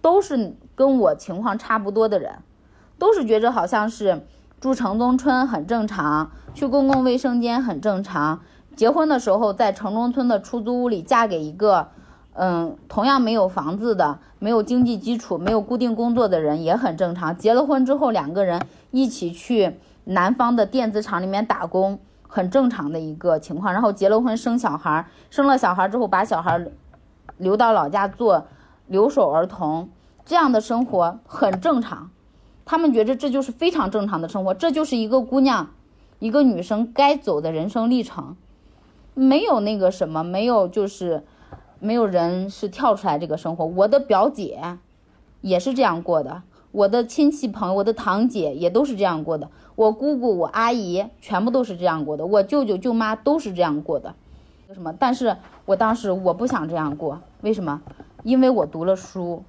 [0.00, 2.38] 都是跟我情况差不多的人，
[2.98, 4.22] 都是觉着好像是。
[4.60, 8.40] 住城中村很正常，去公共卫生间很正常。
[8.76, 11.88] 结婚的时候在城中村的出租屋里嫁给一个，
[12.34, 17.36] 嗯，同样没有房子的、没有经济基础、没有固定工作的人也很正常。
[17.36, 23.72] 结了婚之后两个人一起去南方的电子厂里面打工，很正常的一个情况。
[23.72, 26.64] 然后结了婚生小孩，生了小孩之后把小孩
[27.36, 28.46] 留到老家做
[28.86, 29.90] 留守儿童，
[30.24, 32.10] 这样的生活很正常。
[32.64, 35.70] 他们觉得这就是非常正常的生活，这就是一个姑娘，
[36.20, 38.36] 一个女生该走的人生历程，
[39.14, 41.22] 没有那个什么，没有就是
[41.80, 43.66] 没有人是跳出来这个生活。
[43.66, 44.78] 我的表姐
[45.40, 54.14] 也是这样过的，我的亲戚朋友，我的堂姐也都是这样过的，我姑姑、我阿姨全部都是这样过的，我舅舅、舅妈都是这样过的。
[54.72, 54.94] 什么？
[54.98, 57.82] 但是我当时我不想这样过，为什么？
[58.22, 59.44] 因为我读了书，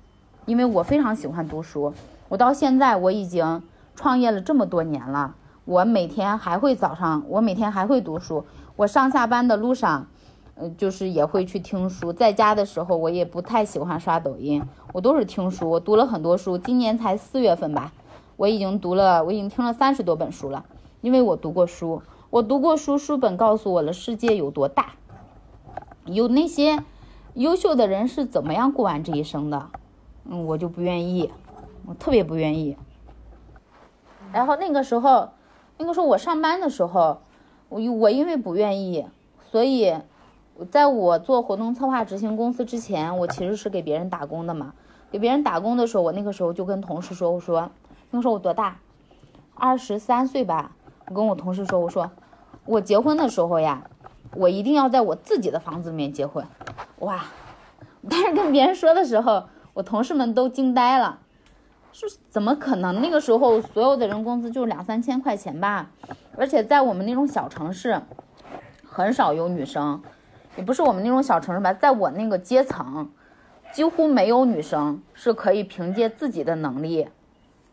[0.45, 1.93] 因为我非常喜欢读书。
[2.28, 3.63] 我到现在我已经
[3.95, 8.43] 创业了这么多年了，我每天还会早上，我每天还会读书。
[8.75, 10.07] 我上下班的路上，
[10.55, 12.12] 嗯，就是也会去听书。
[12.12, 15.69] 在家的时候，我也不太喜欢刷抖音，我都是听书。
[15.69, 17.93] 我读了很多书，今年才四月份吧，
[18.36, 20.65] 我已经读了，我已经听了三十多本书了，
[21.01, 22.01] 因为我读过书。
[22.31, 24.93] 我读过书，书本告诉我了世界有多大，
[26.05, 26.83] 有那些
[27.36, 29.69] 优秀的人是怎么样过完这一生的，
[30.25, 31.31] 嗯，我就不愿意，
[31.86, 32.75] 我特别不愿意。
[34.31, 35.29] 然后那个时候，
[35.77, 37.21] 那个时候我上班的时候，
[37.73, 39.07] 我我因为不愿意，
[39.49, 39.95] 所以
[40.69, 44.75] 在我做活动策划执行公司之前，我其实是给别人打工的嘛。
[45.12, 47.71] 给别人打工的时候，我那个时候就跟同事说，我说
[48.12, 48.77] 那个时候我多大，
[49.55, 50.75] 二十三岁吧。
[51.07, 52.12] 我跟我同事说，我说。
[52.65, 53.89] 我结婚的时候呀，
[54.36, 56.45] 我一定要在我自己的房子里面结婚，
[56.99, 57.25] 哇！
[58.07, 61.19] 但是跟别人说的时候，我同事们都惊呆了，
[61.93, 63.01] 是怎么可能？
[63.01, 65.91] 那个时候所有的人工资就两三千块钱吧，
[66.36, 68.01] 而且在我们那种小城市，
[68.84, 70.01] 很少有女生，
[70.58, 73.10] 也不是我们那种小城市吧，在我那个阶层，
[73.71, 77.08] 几乎没有女生是可以凭借自己的能力，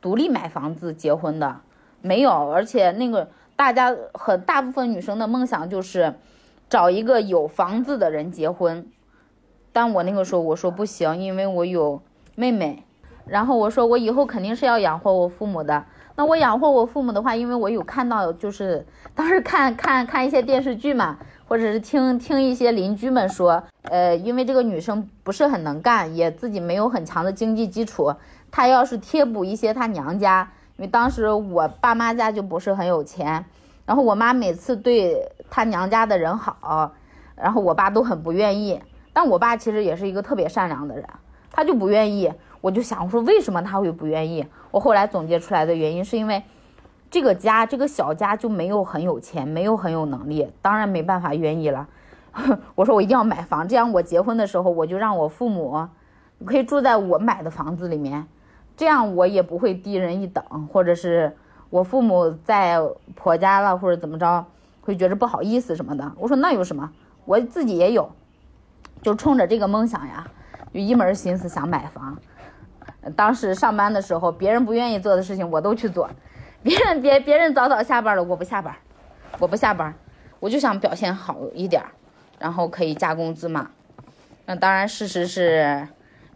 [0.01, 1.61] 独立买房子结婚的，
[2.01, 3.29] 没有，而且那个。
[3.57, 6.15] 大家很大部分女生的梦想就是
[6.71, 8.91] 找一个有房子的人结婚，
[9.71, 12.01] 但我那个时候我说不行，因为我有
[12.35, 12.83] 妹妹，
[13.31, 15.85] 然后我说我以后肯定是要养活我父母的。
[16.17, 21.17] 那我养活我父母的话，因为我有看到，就是当时看看看一些电视剧嘛，
[21.47, 28.13] 或者是听听一些邻居们说，呃，因为这个女生不是很能干，也自己没有很强的经济基础，
[28.51, 30.51] 她要是贴补一些她娘家。
[30.77, 33.45] 因为当时我爸妈家就不是很有钱，
[33.87, 36.93] 然后我妈每次对她娘家的人好，
[37.37, 38.81] 然后我爸都很不愿意。
[39.13, 41.05] 但我爸其实也是一个特别善良的人，
[41.51, 42.33] 他就不愿意。
[42.61, 44.47] 我就想，我说为什么他会不愿意？
[44.71, 46.43] 我后来总结出来的原因是因为
[47.11, 51.89] 这个家这个小家就没有很有钱，没有很有能力，当然没办法愿意了。
[52.77, 55.89] 我说我一定要买房，这样我结婚的时候我就让我父母
[56.45, 58.27] 可以住在我买的房子里面。
[58.77, 60.43] 这样我也不会低人一等，
[60.73, 61.37] 或者是
[61.69, 62.79] 我父母在
[63.15, 64.45] 婆家了，或者怎么着，
[64.81, 66.13] 会觉着不好意思什么的。
[66.17, 66.91] 我说那有什么，
[67.25, 68.11] 我自己也有，
[69.03, 70.27] 就冲着这个梦想呀，
[70.73, 72.17] 就一门心思想买房。
[73.17, 76.09] 当时上班的时候，别人不愿意做的事情我都去做，
[76.63, 78.75] 别人别别人早早下班了，我不下班，
[79.39, 79.95] 我不下班，
[80.39, 81.83] 我就想表现好一点，
[82.39, 83.71] 然后可以加工资嘛。
[84.47, 85.89] 那当然，事实是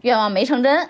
[0.02, 0.88] 愿望没成真。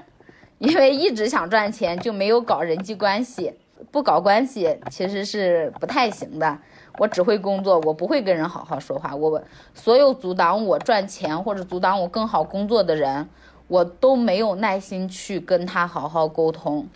[0.59, 3.53] 因为一直想赚钱，就没有搞人际关系。
[3.91, 6.57] 不搞关系其实是不太行的。
[6.97, 9.15] 我只会工作，我不会跟人好好说话。
[9.15, 9.43] 我
[9.75, 13.29] 所有阻挡我赚钱或者阻挡我更好工作的人，
[13.69, 16.89] 我都没有耐心去跟他好好沟通。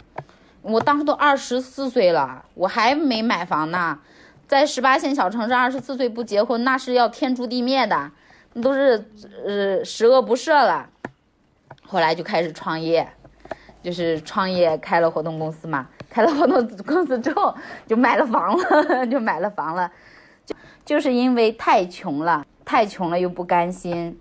[0.62, 3.98] 我当时都二十四岁了，我还没买房呢。
[4.46, 8.10] 在十八线小城市，二十四岁不结婚那是要天诛地灭的，
[8.54, 9.04] 那都是
[9.44, 10.88] 呃十恶不赦了。
[11.82, 13.08] 后来就开始创业。
[13.80, 17.54] 就是创业开了活动公司嘛，开了活动公司之后
[17.86, 19.90] 就买了房了， 就买了房了，
[20.44, 20.54] 就
[20.84, 24.18] 就是因为太穷了，太穷了又不甘心，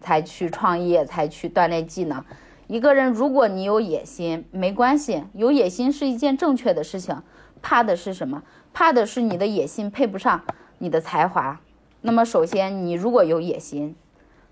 [0.00, 2.24] 才去创业，才去锻炼技能。
[2.66, 7.22] 一个人如果你有野心，没关系，有野心是一件正确的事情。
[7.62, 8.42] 怕的是什么？
[8.72, 10.40] 怕的是你的野心配不上
[10.78, 11.60] 你的才华。
[12.00, 13.94] 那么首先，你如果有野心，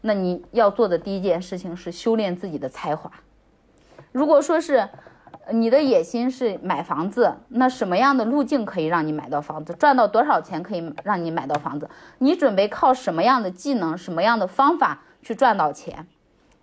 [0.02, 3.10] 那你要做的第一件事情是修炼自己的才华。
[4.12, 4.88] 如果说是
[5.50, 9.72] 你的野心是买房子，那什么样的路径可以让你买到房子？
[9.72, 11.88] 赚到多少钱可以让你买到房子？
[12.18, 16.06] 你准备靠什么样的技能、什么样的方法去赚到钱？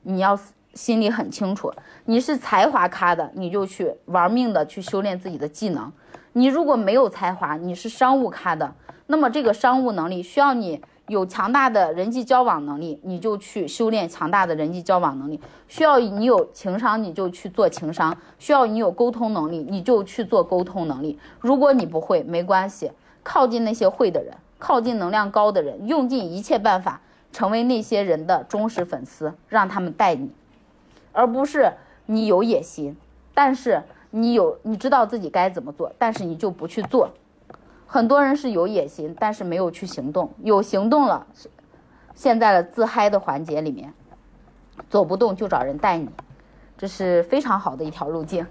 [0.04, 0.40] 你要
[0.74, 1.72] 心里很清楚。
[2.06, 5.92] 你是才华咖的，你就去玩命的去修炼自己的技能；
[6.34, 8.74] 你如果没有才华，你是商务咖的，
[9.08, 10.82] 那么这个商务能力需要你。
[11.08, 21.20] 有强大的人际交往能力，你就去修炼强大的人际交往能力；需要你有情商，你就去做情商；需要你有沟通能力，你就去做沟通能力。
[21.40, 27.00] 如果你不会，没关系，靠近那些会的人，靠近能量高的人，用尽一切办法
[27.36, 30.32] 成为那些人的忠实粉丝，让他们带你，
[31.12, 31.74] 而不是
[32.06, 32.96] 你有野心，
[33.34, 37.10] 但是你有你知道自己该怎么做，但是你就不去做。
[37.86, 41.28] 很多人是有野心，但是没有去行动；有行动了，
[42.14, 43.94] 现在的自嗨的环节里面，
[44.90, 46.10] 走不动就找人带你，
[46.78, 48.48] 这是非常好的一条路径。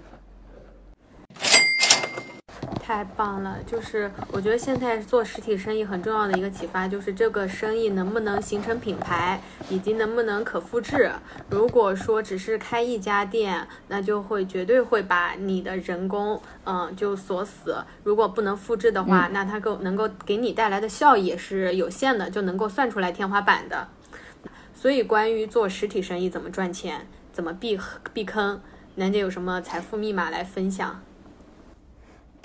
[2.85, 3.57] 太太棒了！
[3.65, 11.11] 就是我觉得现在做实体生意很重要的一个启发，就是这个生意能不能形成品牌，以及能不能可复制。
[11.49, 17.83] 如果说只是开一家店，那就会绝对会把你的人工，嗯，就锁死。
[18.03, 23.87] 如果不能复制的话，那它够能够给你带来的效益也是有限的，就能够算出来天花板的。
[24.75, 27.79] 所以，关于做实体生意怎么赚钱，怎么避
[28.13, 28.61] 避坑，
[28.93, 31.01] 楠姐有什么财富密码来分享？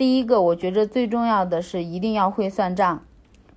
[0.00, 3.02] 第一个，我觉着最重要的是一定要会算账，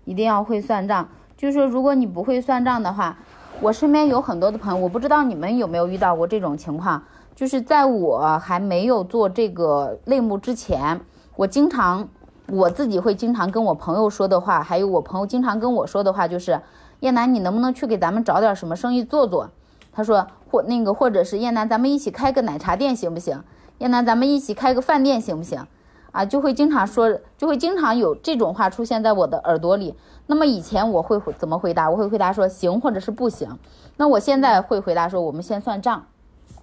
[0.04, 1.08] 一定要会算账。
[1.38, 3.18] 就是说，如果你不会算账的话，
[3.62, 7.02] 我身边有很多的朋友，我不知道你们有没有遇到过这种情况。
[7.34, 11.00] 就是在我还没有做这个类目之前，
[11.38, 12.10] 我经常
[12.48, 16.60] 我自己会经常跟我朋友说的话，还有我朋友经常跟我说的话，就是
[17.00, 19.50] 燕南，你能不能去给咱们找点什么生意做做？
[19.94, 23.42] 他说或那个或者是燕南，咱们一起开个奶茶店行不行？
[23.78, 25.66] 燕南，咱们一起开个饭店行不行？
[26.14, 29.96] 啊，就会经常说，就会经常有这种话出现在我的耳朵里。
[30.28, 31.90] 那么以前我会怎么回答？
[31.90, 33.58] 我会回答说行，或者是不行。
[33.98, 36.06] 那我现在会回答说，我们先算账，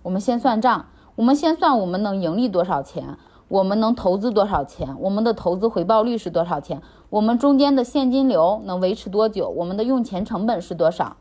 [0.03, 0.87] 我们先算账，
[1.17, 11.17] 我们先算我们能盈利多少钱，我们能投资多少钱，我们的投资回报率是多少钱，我们中间的现金流能维持多久，我们的用钱成本是多少。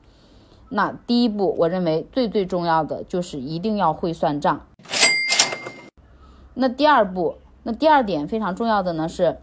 [0.70, 4.62] 那第一步，我认为最最重要的就是一定要会算账。
[6.54, 7.34] 那第二步。
[7.64, 9.40] 那第二点非常重要的呢是，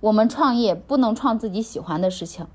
[0.00, 2.46] 我们创业不能创自己喜欢的事情。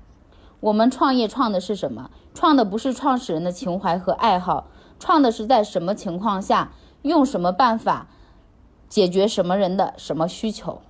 [0.60, 2.10] 我们创业创的是什么？
[2.34, 4.68] 创的不是创始人的情怀和爱好，
[4.98, 6.72] 创的是在什么情况下
[7.02, 8.06] 用什么办法
[8.88, 10.80] 解决什么人的什么需求。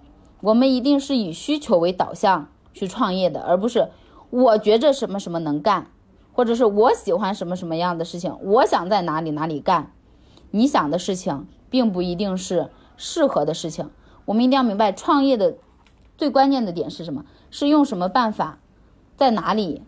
[0.41, 3.89] 我们一定是以需求为导向去创业的，而不是
[4.29, 5.87] 我觉着什么什么能干，
[6.33, 9.93] 或者是我喜欢什么什么样的事情，我想在哪里哪里干。
[10.51, 13.91] 你想的事情并不一定是适合的事情。
[14.25, 15.57] 我们一定要明白，创业的
[16.17, 17.25] 最关键的点是什么？
[17.51, 18.59] 是用什么办法，
[19.17, 19.83] 在哪里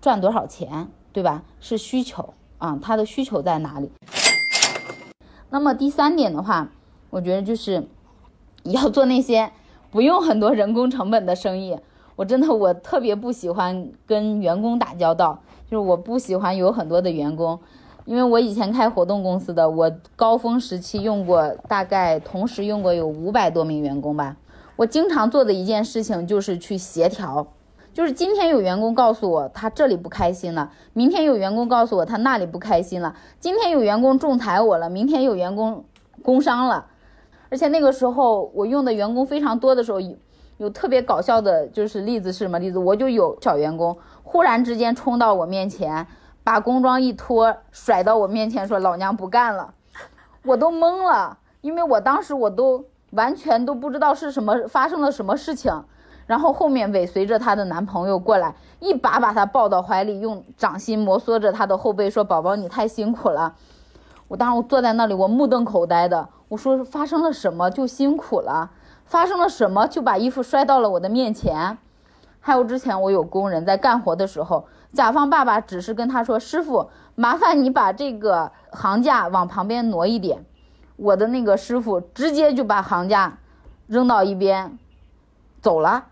[0.00, 1.42] 赚多少钱，对吧？
[1.60, 3.90] 是需求啊，他的需求在哪里？
[5.50, 6.68] 那么第三点的话，
[7.10, 7.86] 我觉得就是
[8.64, 9.52] 要做那些
[9.90, 11.78] 不用很多人工成本的生意。
[12.16, 17.58] 我真的我特别不喜欢跟员工打交道，就是我不喜欢有很多的员工。
[18.04, 24.36] 因为我以前开活动公司的，我高峰时期用过，大概同时用过有五百多名员工吧。
[24.74, 27.46] 我经常做的一件事情就是去协调，
[27.94, 35.84] 就是今天有员工告诉我他这里不开心了，明天有员工告诉我他那里不开心了，今天有员工仲裁我了，明天有员工
[36.22, 36.86] 工伤了，
[37.50, 40.00] 而且那个时候我用的员工非常多的时候，
[40.56, 42.78] 有特别搞笑的，就是例子是什么例子？
[42.78, 46.04] 我就有小员工忽然之间冲到我面前。
[46.44, 49.74] 把工装一脱，甩到我面前说：“老娘不干了！”
[50.44, 55.84] 我都懵了，因为我当时我都完全都不知道是什么发生了什么事情。
[56.26, 63.54] 然后后面尾随着她的男朋友过来，一把把她抱到怀里，用掌心摩挲着她的后背，说：“宝宝，你太辛苦了。”
[64.28, 68.70] 我当时我坐在那里，我目瞪口呆的，我说：“发生了什么就辛苦了？
[69.04, 71.78] 发生了什么就把衣服摔到了我的面前？”
[72.40, 74.66] 还有之前我有工人在干活的时候。
[74.92, 80.44] 甲方爸爸只是跟他说：“师傅，麻烦你把这个行架往旁边挪一点。”
[80.96, 83.38] 我的那个师傅直接就把行架
[83.86, 84.78] 扔到一边，
[85.62, 86.04] 走了，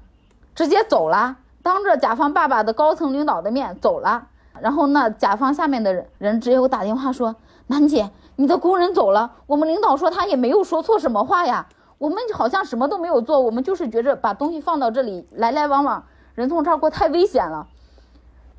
[0.54, 4.28] 直接走了，当着甲方爸爸的高层领导的面走了。
[4.60, 7.36] 然后那，甲方下面的人人直接给我打电话说
[7.68, 11.66] ：“楠姐，你的工人走了，我们领导说他也没有说错什么话呀，
[11.98, 16.04] 我们好像什么都没有做，我们就是觉着把东西放到这里来来往往
[16.34, 17.66] 人从这儿过太危险了。”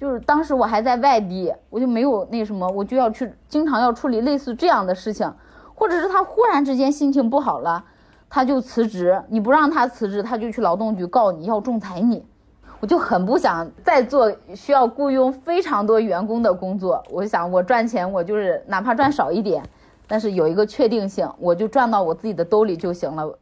[0.01, 5.31] 就是当时我还在外地，我就没有那什么，我就要去经常要处理类似这样的事情，
[5.75, 7.85] 或者是他忽然之间心情不好了，
[8.27, 12.25] 他就辞职，你不让他辞职，他就去劳动局告你要仲裁你，
[12.79, 17.03] 我就很不想再做需要雇佣非常多员工的工作。
[17.11, 19.63] 我想我赚钱，我就是哪怕赚少一点，
[20.07, 23.37] 但是有一个确定性，我就赚到我自己的兜里就行了。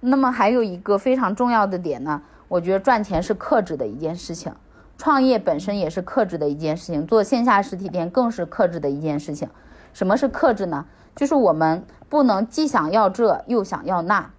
[0.00, 4.52] 那么还有一个非常重要的点呢，我觉得赚钱是克制的一件事情。
[4.96, 9.48] 创业本身也是克制的一件事情，做线下实体店更是克制的一件事情。
[9.92, 10.86] 什么是克制呢？
[11.14, 14.30] 就是我们不能既想要这又想要那，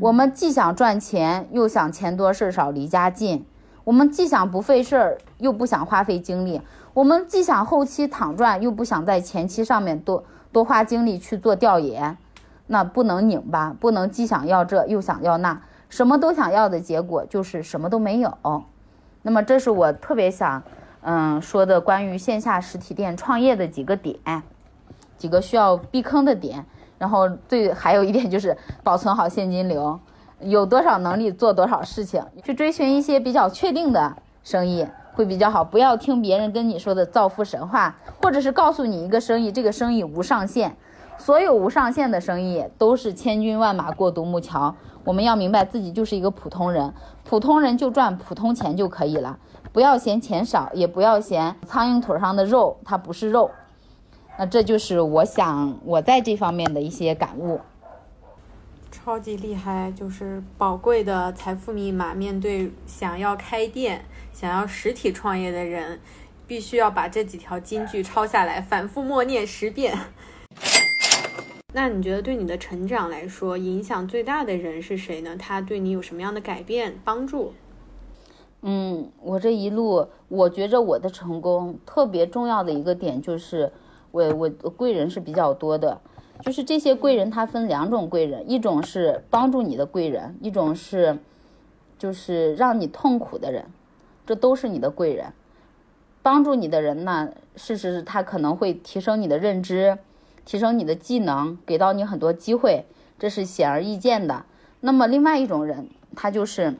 [0.00, 3.44] 我们既想赚钱又想钱多事少离家近，
[3.82, 6.60] 我们既想不费事儿又不想花费精力，
[6.94, 12.16] 我们既想后期躺赚又不想在前期上面多多花精力去做调研，
[12.68, 18.38] 那不能拧巴，不能既想要这又想要那，什么都想要的结果就是什么都没有。
[19.26, 20.62] 那么，这是我特别想，
[21.00, 24.16] 嗯，说的关于线下实体店创业的几个点，
[25.18, 26.64] 几个需要避坑的点。
[26.96, 29.98] 然后最还有一点就是保存好现金流，
[30.38, 35.64] 有多少能力做多少事情，去追寻一些比较确定的生意会比较好。
[35.64, 40.76] 不要听别人跟你说的造富神话，或者是告诉你一个生意，这个生意无上限。
[41.26, 44.76] 所有无上限的生意都是千军万马过独木桥。
[45.02, 49.36] 我们要明白自己就是一个普通人，普通人就赚普通钱就可以了。
[49.72, 53.50] 不要嫌钱少，也不要嫌苍蝇腿上的肉它不是肉。
[54.38, 57.58] 那这就是我想我在这方面的一些感悟。
[58.92, 62.14] 超级厉害，就是宝贵的财富密码。
[62.14, 65.98] 面对想要开店、想要实体创业的人，
[66.46, 69.98] 必须要把这几条金句抄下来，反复默念十遍。
[71.76, 75.36] 那你觉得对你的成长来说，影响最大的人是谁呢？
[75.36, 77.52] 他对你有什么样的改变、帮助？
[78.62, 83.70] 嗯，我这一路，我觉着我的成功特别重要的一个点就是。
[84.12, 86.00] 我我贵人是比较多的，
[86.40, 91.18] 就是这些贵人，他分两种贵人，一种是帮助你的贵人，一种是
[91.98, 93.66] 就是让你痛苦的人，
[94.24, 95.34] 这都是你的贵人。
[96.22, 99.98] 帮助你的人呢，事实是他可能会提升你的认知，
[100.46, 102.86] 提升你的技能，给到你很多机会，
[103.18, 104.46] 这是显而易见的。
[104.80, 106.76] 那么另外一种人，他就是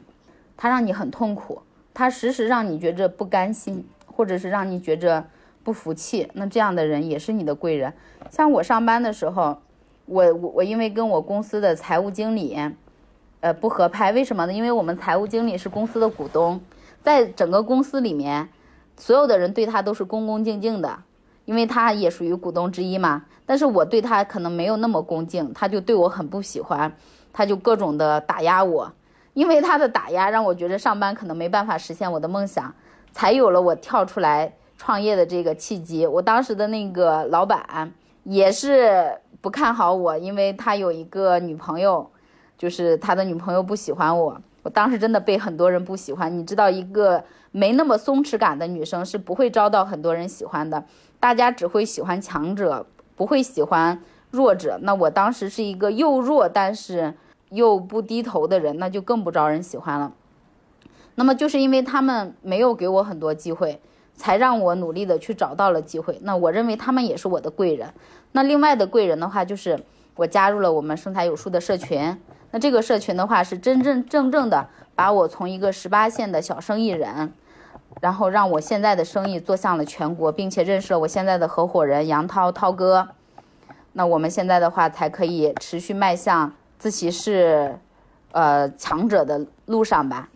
[0.57, 1.61] 他让你很痛苦，
[1.93, 5.27] 他时时让你觉着不甘心，或者是让你觉着。
[5.67, 7.93] 不服气，那这样的人也是你的贵人。
[8.31, 9.59] 像我上班的时候，
[10.05, 12.57] 我我我因为跟我公司的财务经理，
[13.41, 14.53] 呃不合拍，为什么呢？
[14.53, 16.61] 因为我们财务经理是公司的股东，
[17.03, 18.49] 在整个公司里面，
[18.97, 21.01] 所有的人对他都是恭恭敬敬的，
[21.47, 23.25] 因为他也属于股东之一嘛。
[23.47, 26.93] 但是我对他可能没有那么恭敬，他就对我很不喜欢，
[27.33, 28.93] 他就各种的打压我。
[29.33, 32.75] 因为他的打压，让我觉得上班可能没办法实现我的梦想，
[33.13, 34.53] 才有了我跳出来。
[34.79, 37.91] 创业的这个契机，我当时的那个老板
[38.25, 42.11] 也是不看好我，因为他有一个女朋友，
[42.59, 44.39] 就是他的女朋友不喜欢我。
[44.63, 46.39] 我当时真的被很多人不喜欢。
[46.39, 50.85] 你知道，一个没那么松弛感的女生是不会招到很多人喜欢的，
[51.19, 52.85] 大家只会喜欢强者，
[53.17, 54.01] 不会喜欢
[54.31, 54.79] 弱者。
[54.83, 57.15] 那我当时是一个又弱但是
[57.51, 60.13] 又不低头的人，那就更不招人喜欢了。
[61.17, 63.81] 那么就是因为他们没有给我很多机会。
[64.19, 66.19] 才让我努力的去找到了机会。
[66.23, 67.93] 那我认为他们也是我的贵人。
[68.33, 69.79] 那另外的贵人的话，就是
[70.15, 72.17] 我加入了我们生财有术的社群。
[72.51, 77.31] 那这个社群的话，是真真正正的把我从一个十八线的小生意人，
[78.01, 83.09] 然后让我现在的生意做向了全国，并且认识了我现在的合伙人杨涛涛哥。
[83.93, 87.79] 那我们现在的话，才可以持续迈向自习室，
[88.33, 90.29] 呃，强者的路上吧。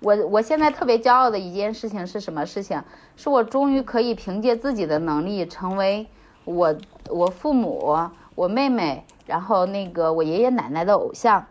[0.00, 2.82] 我我现在特别骄傲的一件事情是什么事情？
[3.16, 6.06] 是我终于可以凭借自己的能力，成为
[6.44, 6.74] 我
[7.08, 11.46] 我父母、我妹妹，然后那个我爷爷奶奶的偶像。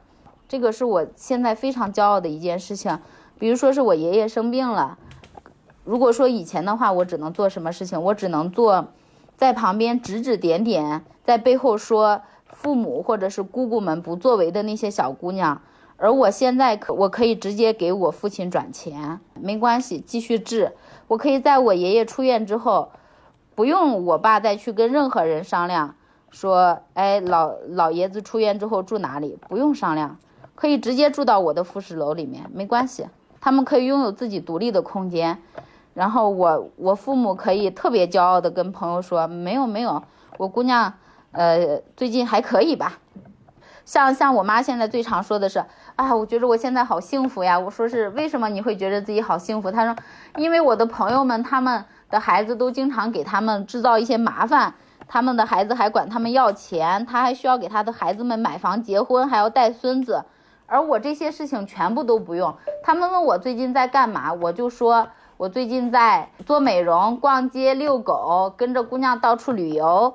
[0.48, 3.00] 这个是我现在非常骄傲的一件事情。
[3.38, 4.98] 比如说是我爷爷生病了，
[5.84, 8.02] 如果说以前的话，我只能做什么事情？
[8.02, 8.88] 我只能做
[9.38, 15.62] 在旁边指指点点，在背后说父母或者是姑姑们不作为的那些小姑娘。
[15.98, 20.72] 而我现在可我可以直接给我父亲转钱，没关系，继续治。
[21.08, 22.92] 我可以在我爷爷出院之后，
[23.54, 25.96] 不用我爸再去跟任何人商量，
[26.30, 29.38] 说，哎，老老爷子出院之后住哪里？
[29.50, 30.18] 不用商量，
[30.56, 33.08] 可以直接住到我的复式楼里面，没关系。
[33.42, 35.42] 他们可以拥有自己独立的空间，
[36.00, 40.02] 然后我我父母可以特别骄傲的跟朋友说，没有没有，
[40.38, 40.94] 我姑娘，
[41.34, 43.00] 呃，最近还可以吧。
[43.84, 45.66] 像像我妈现在最常说的是。
[45.98, 47.60] 啊，我觉得我现在好幸福呀！
[47.60, 49.70] 我说是为什么你会觉得自己好幸福？
[49.70, 49.94] 他说，
[50.38, 54.76] 因为我的朋友们他们的孩子都经常给他们制造一些麻烦，
[55.10, 60.24] 他们的孩子还管他们要钱，他还需要给他的孩子们买房、结婚，还要带孙子，
[60.68, 62.56] 而我这些事情全部都不用。
[62.82, 65.10] 他们问我最近在干嘛，我就说
[65.40, 70.14] 我最近在做美容、逛街、遛狗，跟着姑娘到处旅游，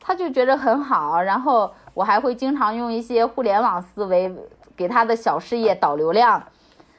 [0.00, 1.20] 他就觉得很好。
[1.20, 4.34] 然后我还会经常用一些互联网思维。
[4.74, 6.42] 给他的小事业导流量，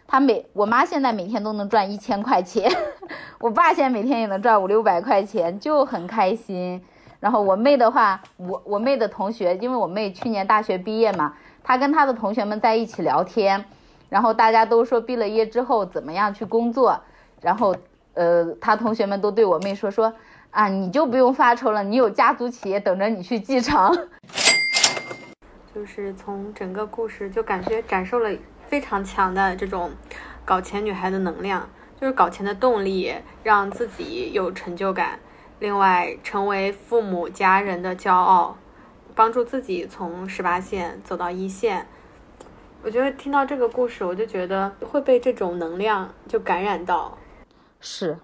[0.08, 2.72] 他每我妈现在每天都能赚一千块钱，
[3.42, 6.82] 我爸现在每天也能赚五六百块钱，就很开心。
[7.20, 13.66] 然后我妹的话，我我妹的同学，因为我妹去年大学毕业嘛，她跟她的同学们在一起聊天，
[14.08, 17.02] 然后大家都说毕了业之后怎么样去工作，
[17.46, 17.76] 然后
[18.16, 20.12] 呃，他同学们都对我妹说说
[20.50, 24.10] 啊，你就不用发愁了，你有家族企业等着你去继承。
[25.76, 28.36] 就是从整个故事就感觉感受了
[28.68, 29.92] 非常强的这种
[30.44, 31.70] 搞钱女孩的能量，
[32.02, 35.20] 就是搞钱的动力，让自己有成就感，
[35.60, 38.58] 另外成为父母家人的骄傲，
[39.14, 41.86] 帮助自己从十八线走到一线。
[42.82, 47.16] 我觉得听到这个故事，我就觉得会被这种能量就感染到。
[47.86, 48.18] 是，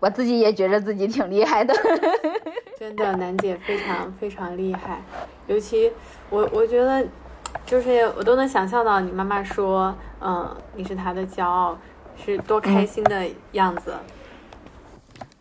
[0.00, 1.74] 我自己也觉得自己挺厉害的。
[2.80, 5.02] 真的，楠姐非常非常厉害。
[5.46, 5.92] 尤其
[6.30, 7.06] 我，我觉得
[7.66, 11.78] 就是我都能想象到你妈妈说，嗯，你是她的骄傲，
[12.16, 13.94] 是多开心的样子。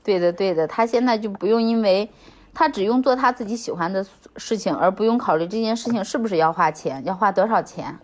[0.03, 2.11] 对的，对的，她现在就不用因为。
[2.57, 4.05] 他只用做他自己喜欢的
[4.37, 7.99] 事情，而不用考虑这件事情是不是要花钱，要花多少钱。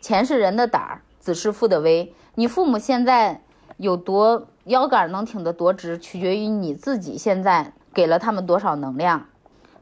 [0.00, 2.14] 钱是人的胆儿，子是父的威。
[2.36, 3.42] 你父母现在
[3.82, 9.26] 有多腰杆能挺得多直，取决于你自己现在给了他们多少能量。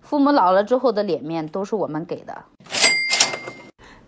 [0.01, 2.44] 父母老了之后的脸面都是我们给的。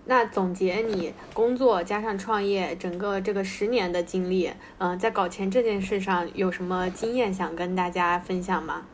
[0.06, 8.86] 那总结你工作加上创业整个这个十年的经历，嗯，在搞钱这件事上有什么经验想跟大家分享吗？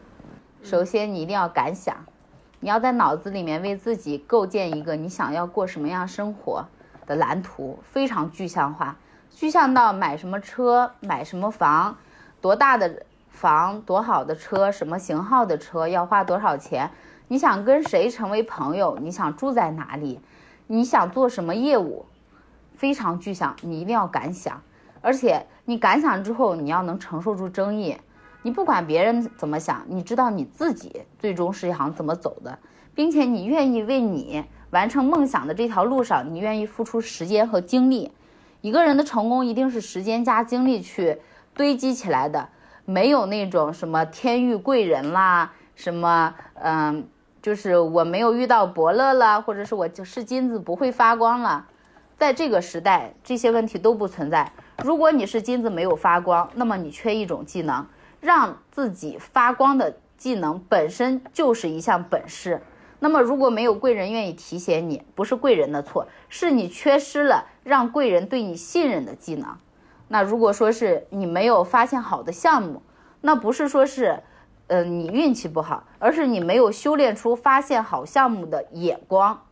[0.64, 1.94] 首先，你一定要敢想，
[2.58, 6.66] 你要在脑子里面为自己构建一个你想要过什么样生活
[7.06, 8.98] 的蓝图，非常具象化，
[9.38, 11.96] 具象到买什么车、买什么房、
[12.40, 16.90] 多大的房、多好的车、什么型号的车要花多少钱，
[17.28, 20.18] 你想跟谁成为朋友，你想住在哪里，
[20.66, 22.06] 你想做什么业务，
[22.74, 24.60] 非常具象，你一定要敢想，
[25.00, 27.96] 而且你敢想之后，你要能承受住争议。
[28.42, 32.58] 你不管别人怎么想，你知道你自己最终是想怎么走的，
[32.92, 38.10] 并且你愿意为你完成梦想的这条路上，你愿意付出时间和精力。
[38.60, 41.18] 一个人的成功一定是时间加精力去
[41.54, 42.48] 堆积起来的，
[42.84, 47.06] 没有那种什么天遇贵人啦，什么嗯，
[47.40, 51.66] 就是我没有遇到伯乐啦，或者是我就是金子不会发光了，
[52.16, 54.52] 在这个时代这些问题都不存在。
[54.82, 57.86] 如果你是金子没有发光，那么你缺一种技能。
[58.20, 62.60] 让自己发光的技能本身就是一项本事。
[63.00, 69.56] 那么，如果没有贵人愿意提携你，不是贵人的错，是你缺失了让贵人对你信任的技能。
[70.08, 72.82] 那如果说是你没有发现好的项目，
[73.20, 74.20] 那不是说是，
[74.66, 79.42] 呃，你运气不好，而是你没有修炼出发现好项目的眼光。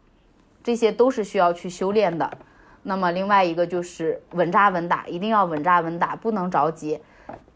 [0.64, 2.38] 这些都是需要去修炼的。
[2.82, 7.00] 那么，另外一个就是稳扎稳打，一定要稳扎稳打，不能着急。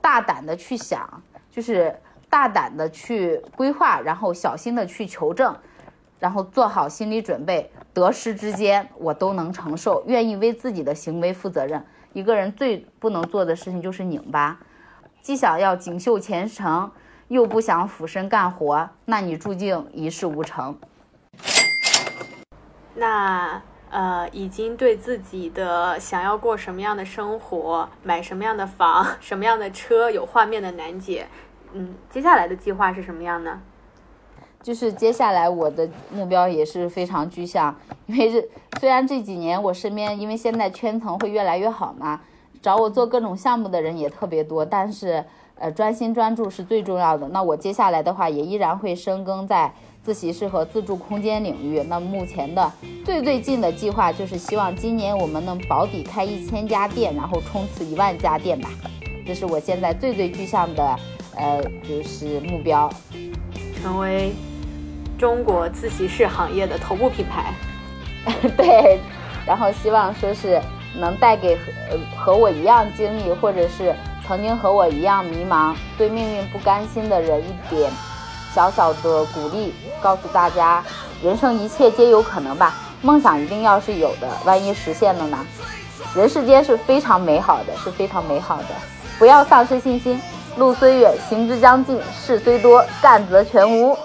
[0.00, 1.96] 大胆的去想，就是
[2.28, 5.56] 大胆的去规划，然后小心的去求证，
[6.20, 11.84] 然后做好心理准备，得失之间我都能承受，愿意为自己的行为负责任。
[12.12, 14.60] 一个人最不能做的事情就是拧巴，
[15.20, 16.92] 既想要锦绣前程，
[17.26, 20.78] 又不想俯身干活，那你注定一事无成。
[22.94, 23.60] 那。
[23.92, 31.26] 呃，已经对自己的想要过什么样的生活、买什么样的房、什么样的车有画面的楠姐，
[31.72, 33.60] 嗯，接下来的计划是什么样呢？
[34.62, 37.74] 就是接下来我的目标也是非常具象，
[38.06, 38.48] 因为这
[38.78, 42.20] 虽然这几年我身边因为现在圈层会越来越好嘛，
[42.62, 45.24] 找我做各种项目的人也特别多，但是
[45.56, 47.28] 呃，专心专注是最重要的。
[47.28, 49.72] 那我接下来的话也依然会深耕在。
[50.02, 52.72] 自习室和自助空间领域，那目前的
[53.04, 58.70] 最最近的计划就是希望今年我们能保底开一千家店，然后冲刺一万家店吧。
[59.26, 60.96] 这是我现在最最具象的，
[61.36, 62.90] 呃，就是目标，
[63.82, 64.32] 成为
[65.20, 67.52] 中国自习室行业的头部品牌。
[68.56, 68.98] 对，
[69.46, 70.60] 然后希望说是
[70.98, 71.62] 能带给和
[72.16, 73.94] 和我一样经历，或者是
[74.26, 77.90] 曾经和我一样迷茫、对命运不甘心的人一点。
[78.54, 80.82] 小小的鼓励，告诉大家，
[81.22, 82.74] 人生一切皆有可能吧。
[83.02, 85.46] 梦想一定要是有的，万一实现了呢？
[86.14, 88.68] 人世间是非常美好的，是非常美好的，
[89.18, 90.20] 不要丧失信心。
[90.56, 93.96] 路虽远，行之将尽；事虽多，干则全无。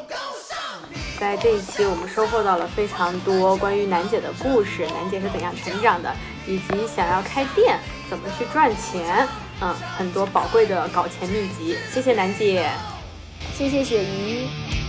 [1.20, 6.13] 在这一期，我们收获到了非常多关于楠姐的故事，楠姐是怎样成长的，
[6.45, 9.28] 以及想要开店怎么去赚钱，
[9.61, 11.78] 嗯，很多宝贵的搞钱秘籍。
[11.91, 12.70] 谢谢楠姐。
[13.57, 14.84] 谢谢雪姨。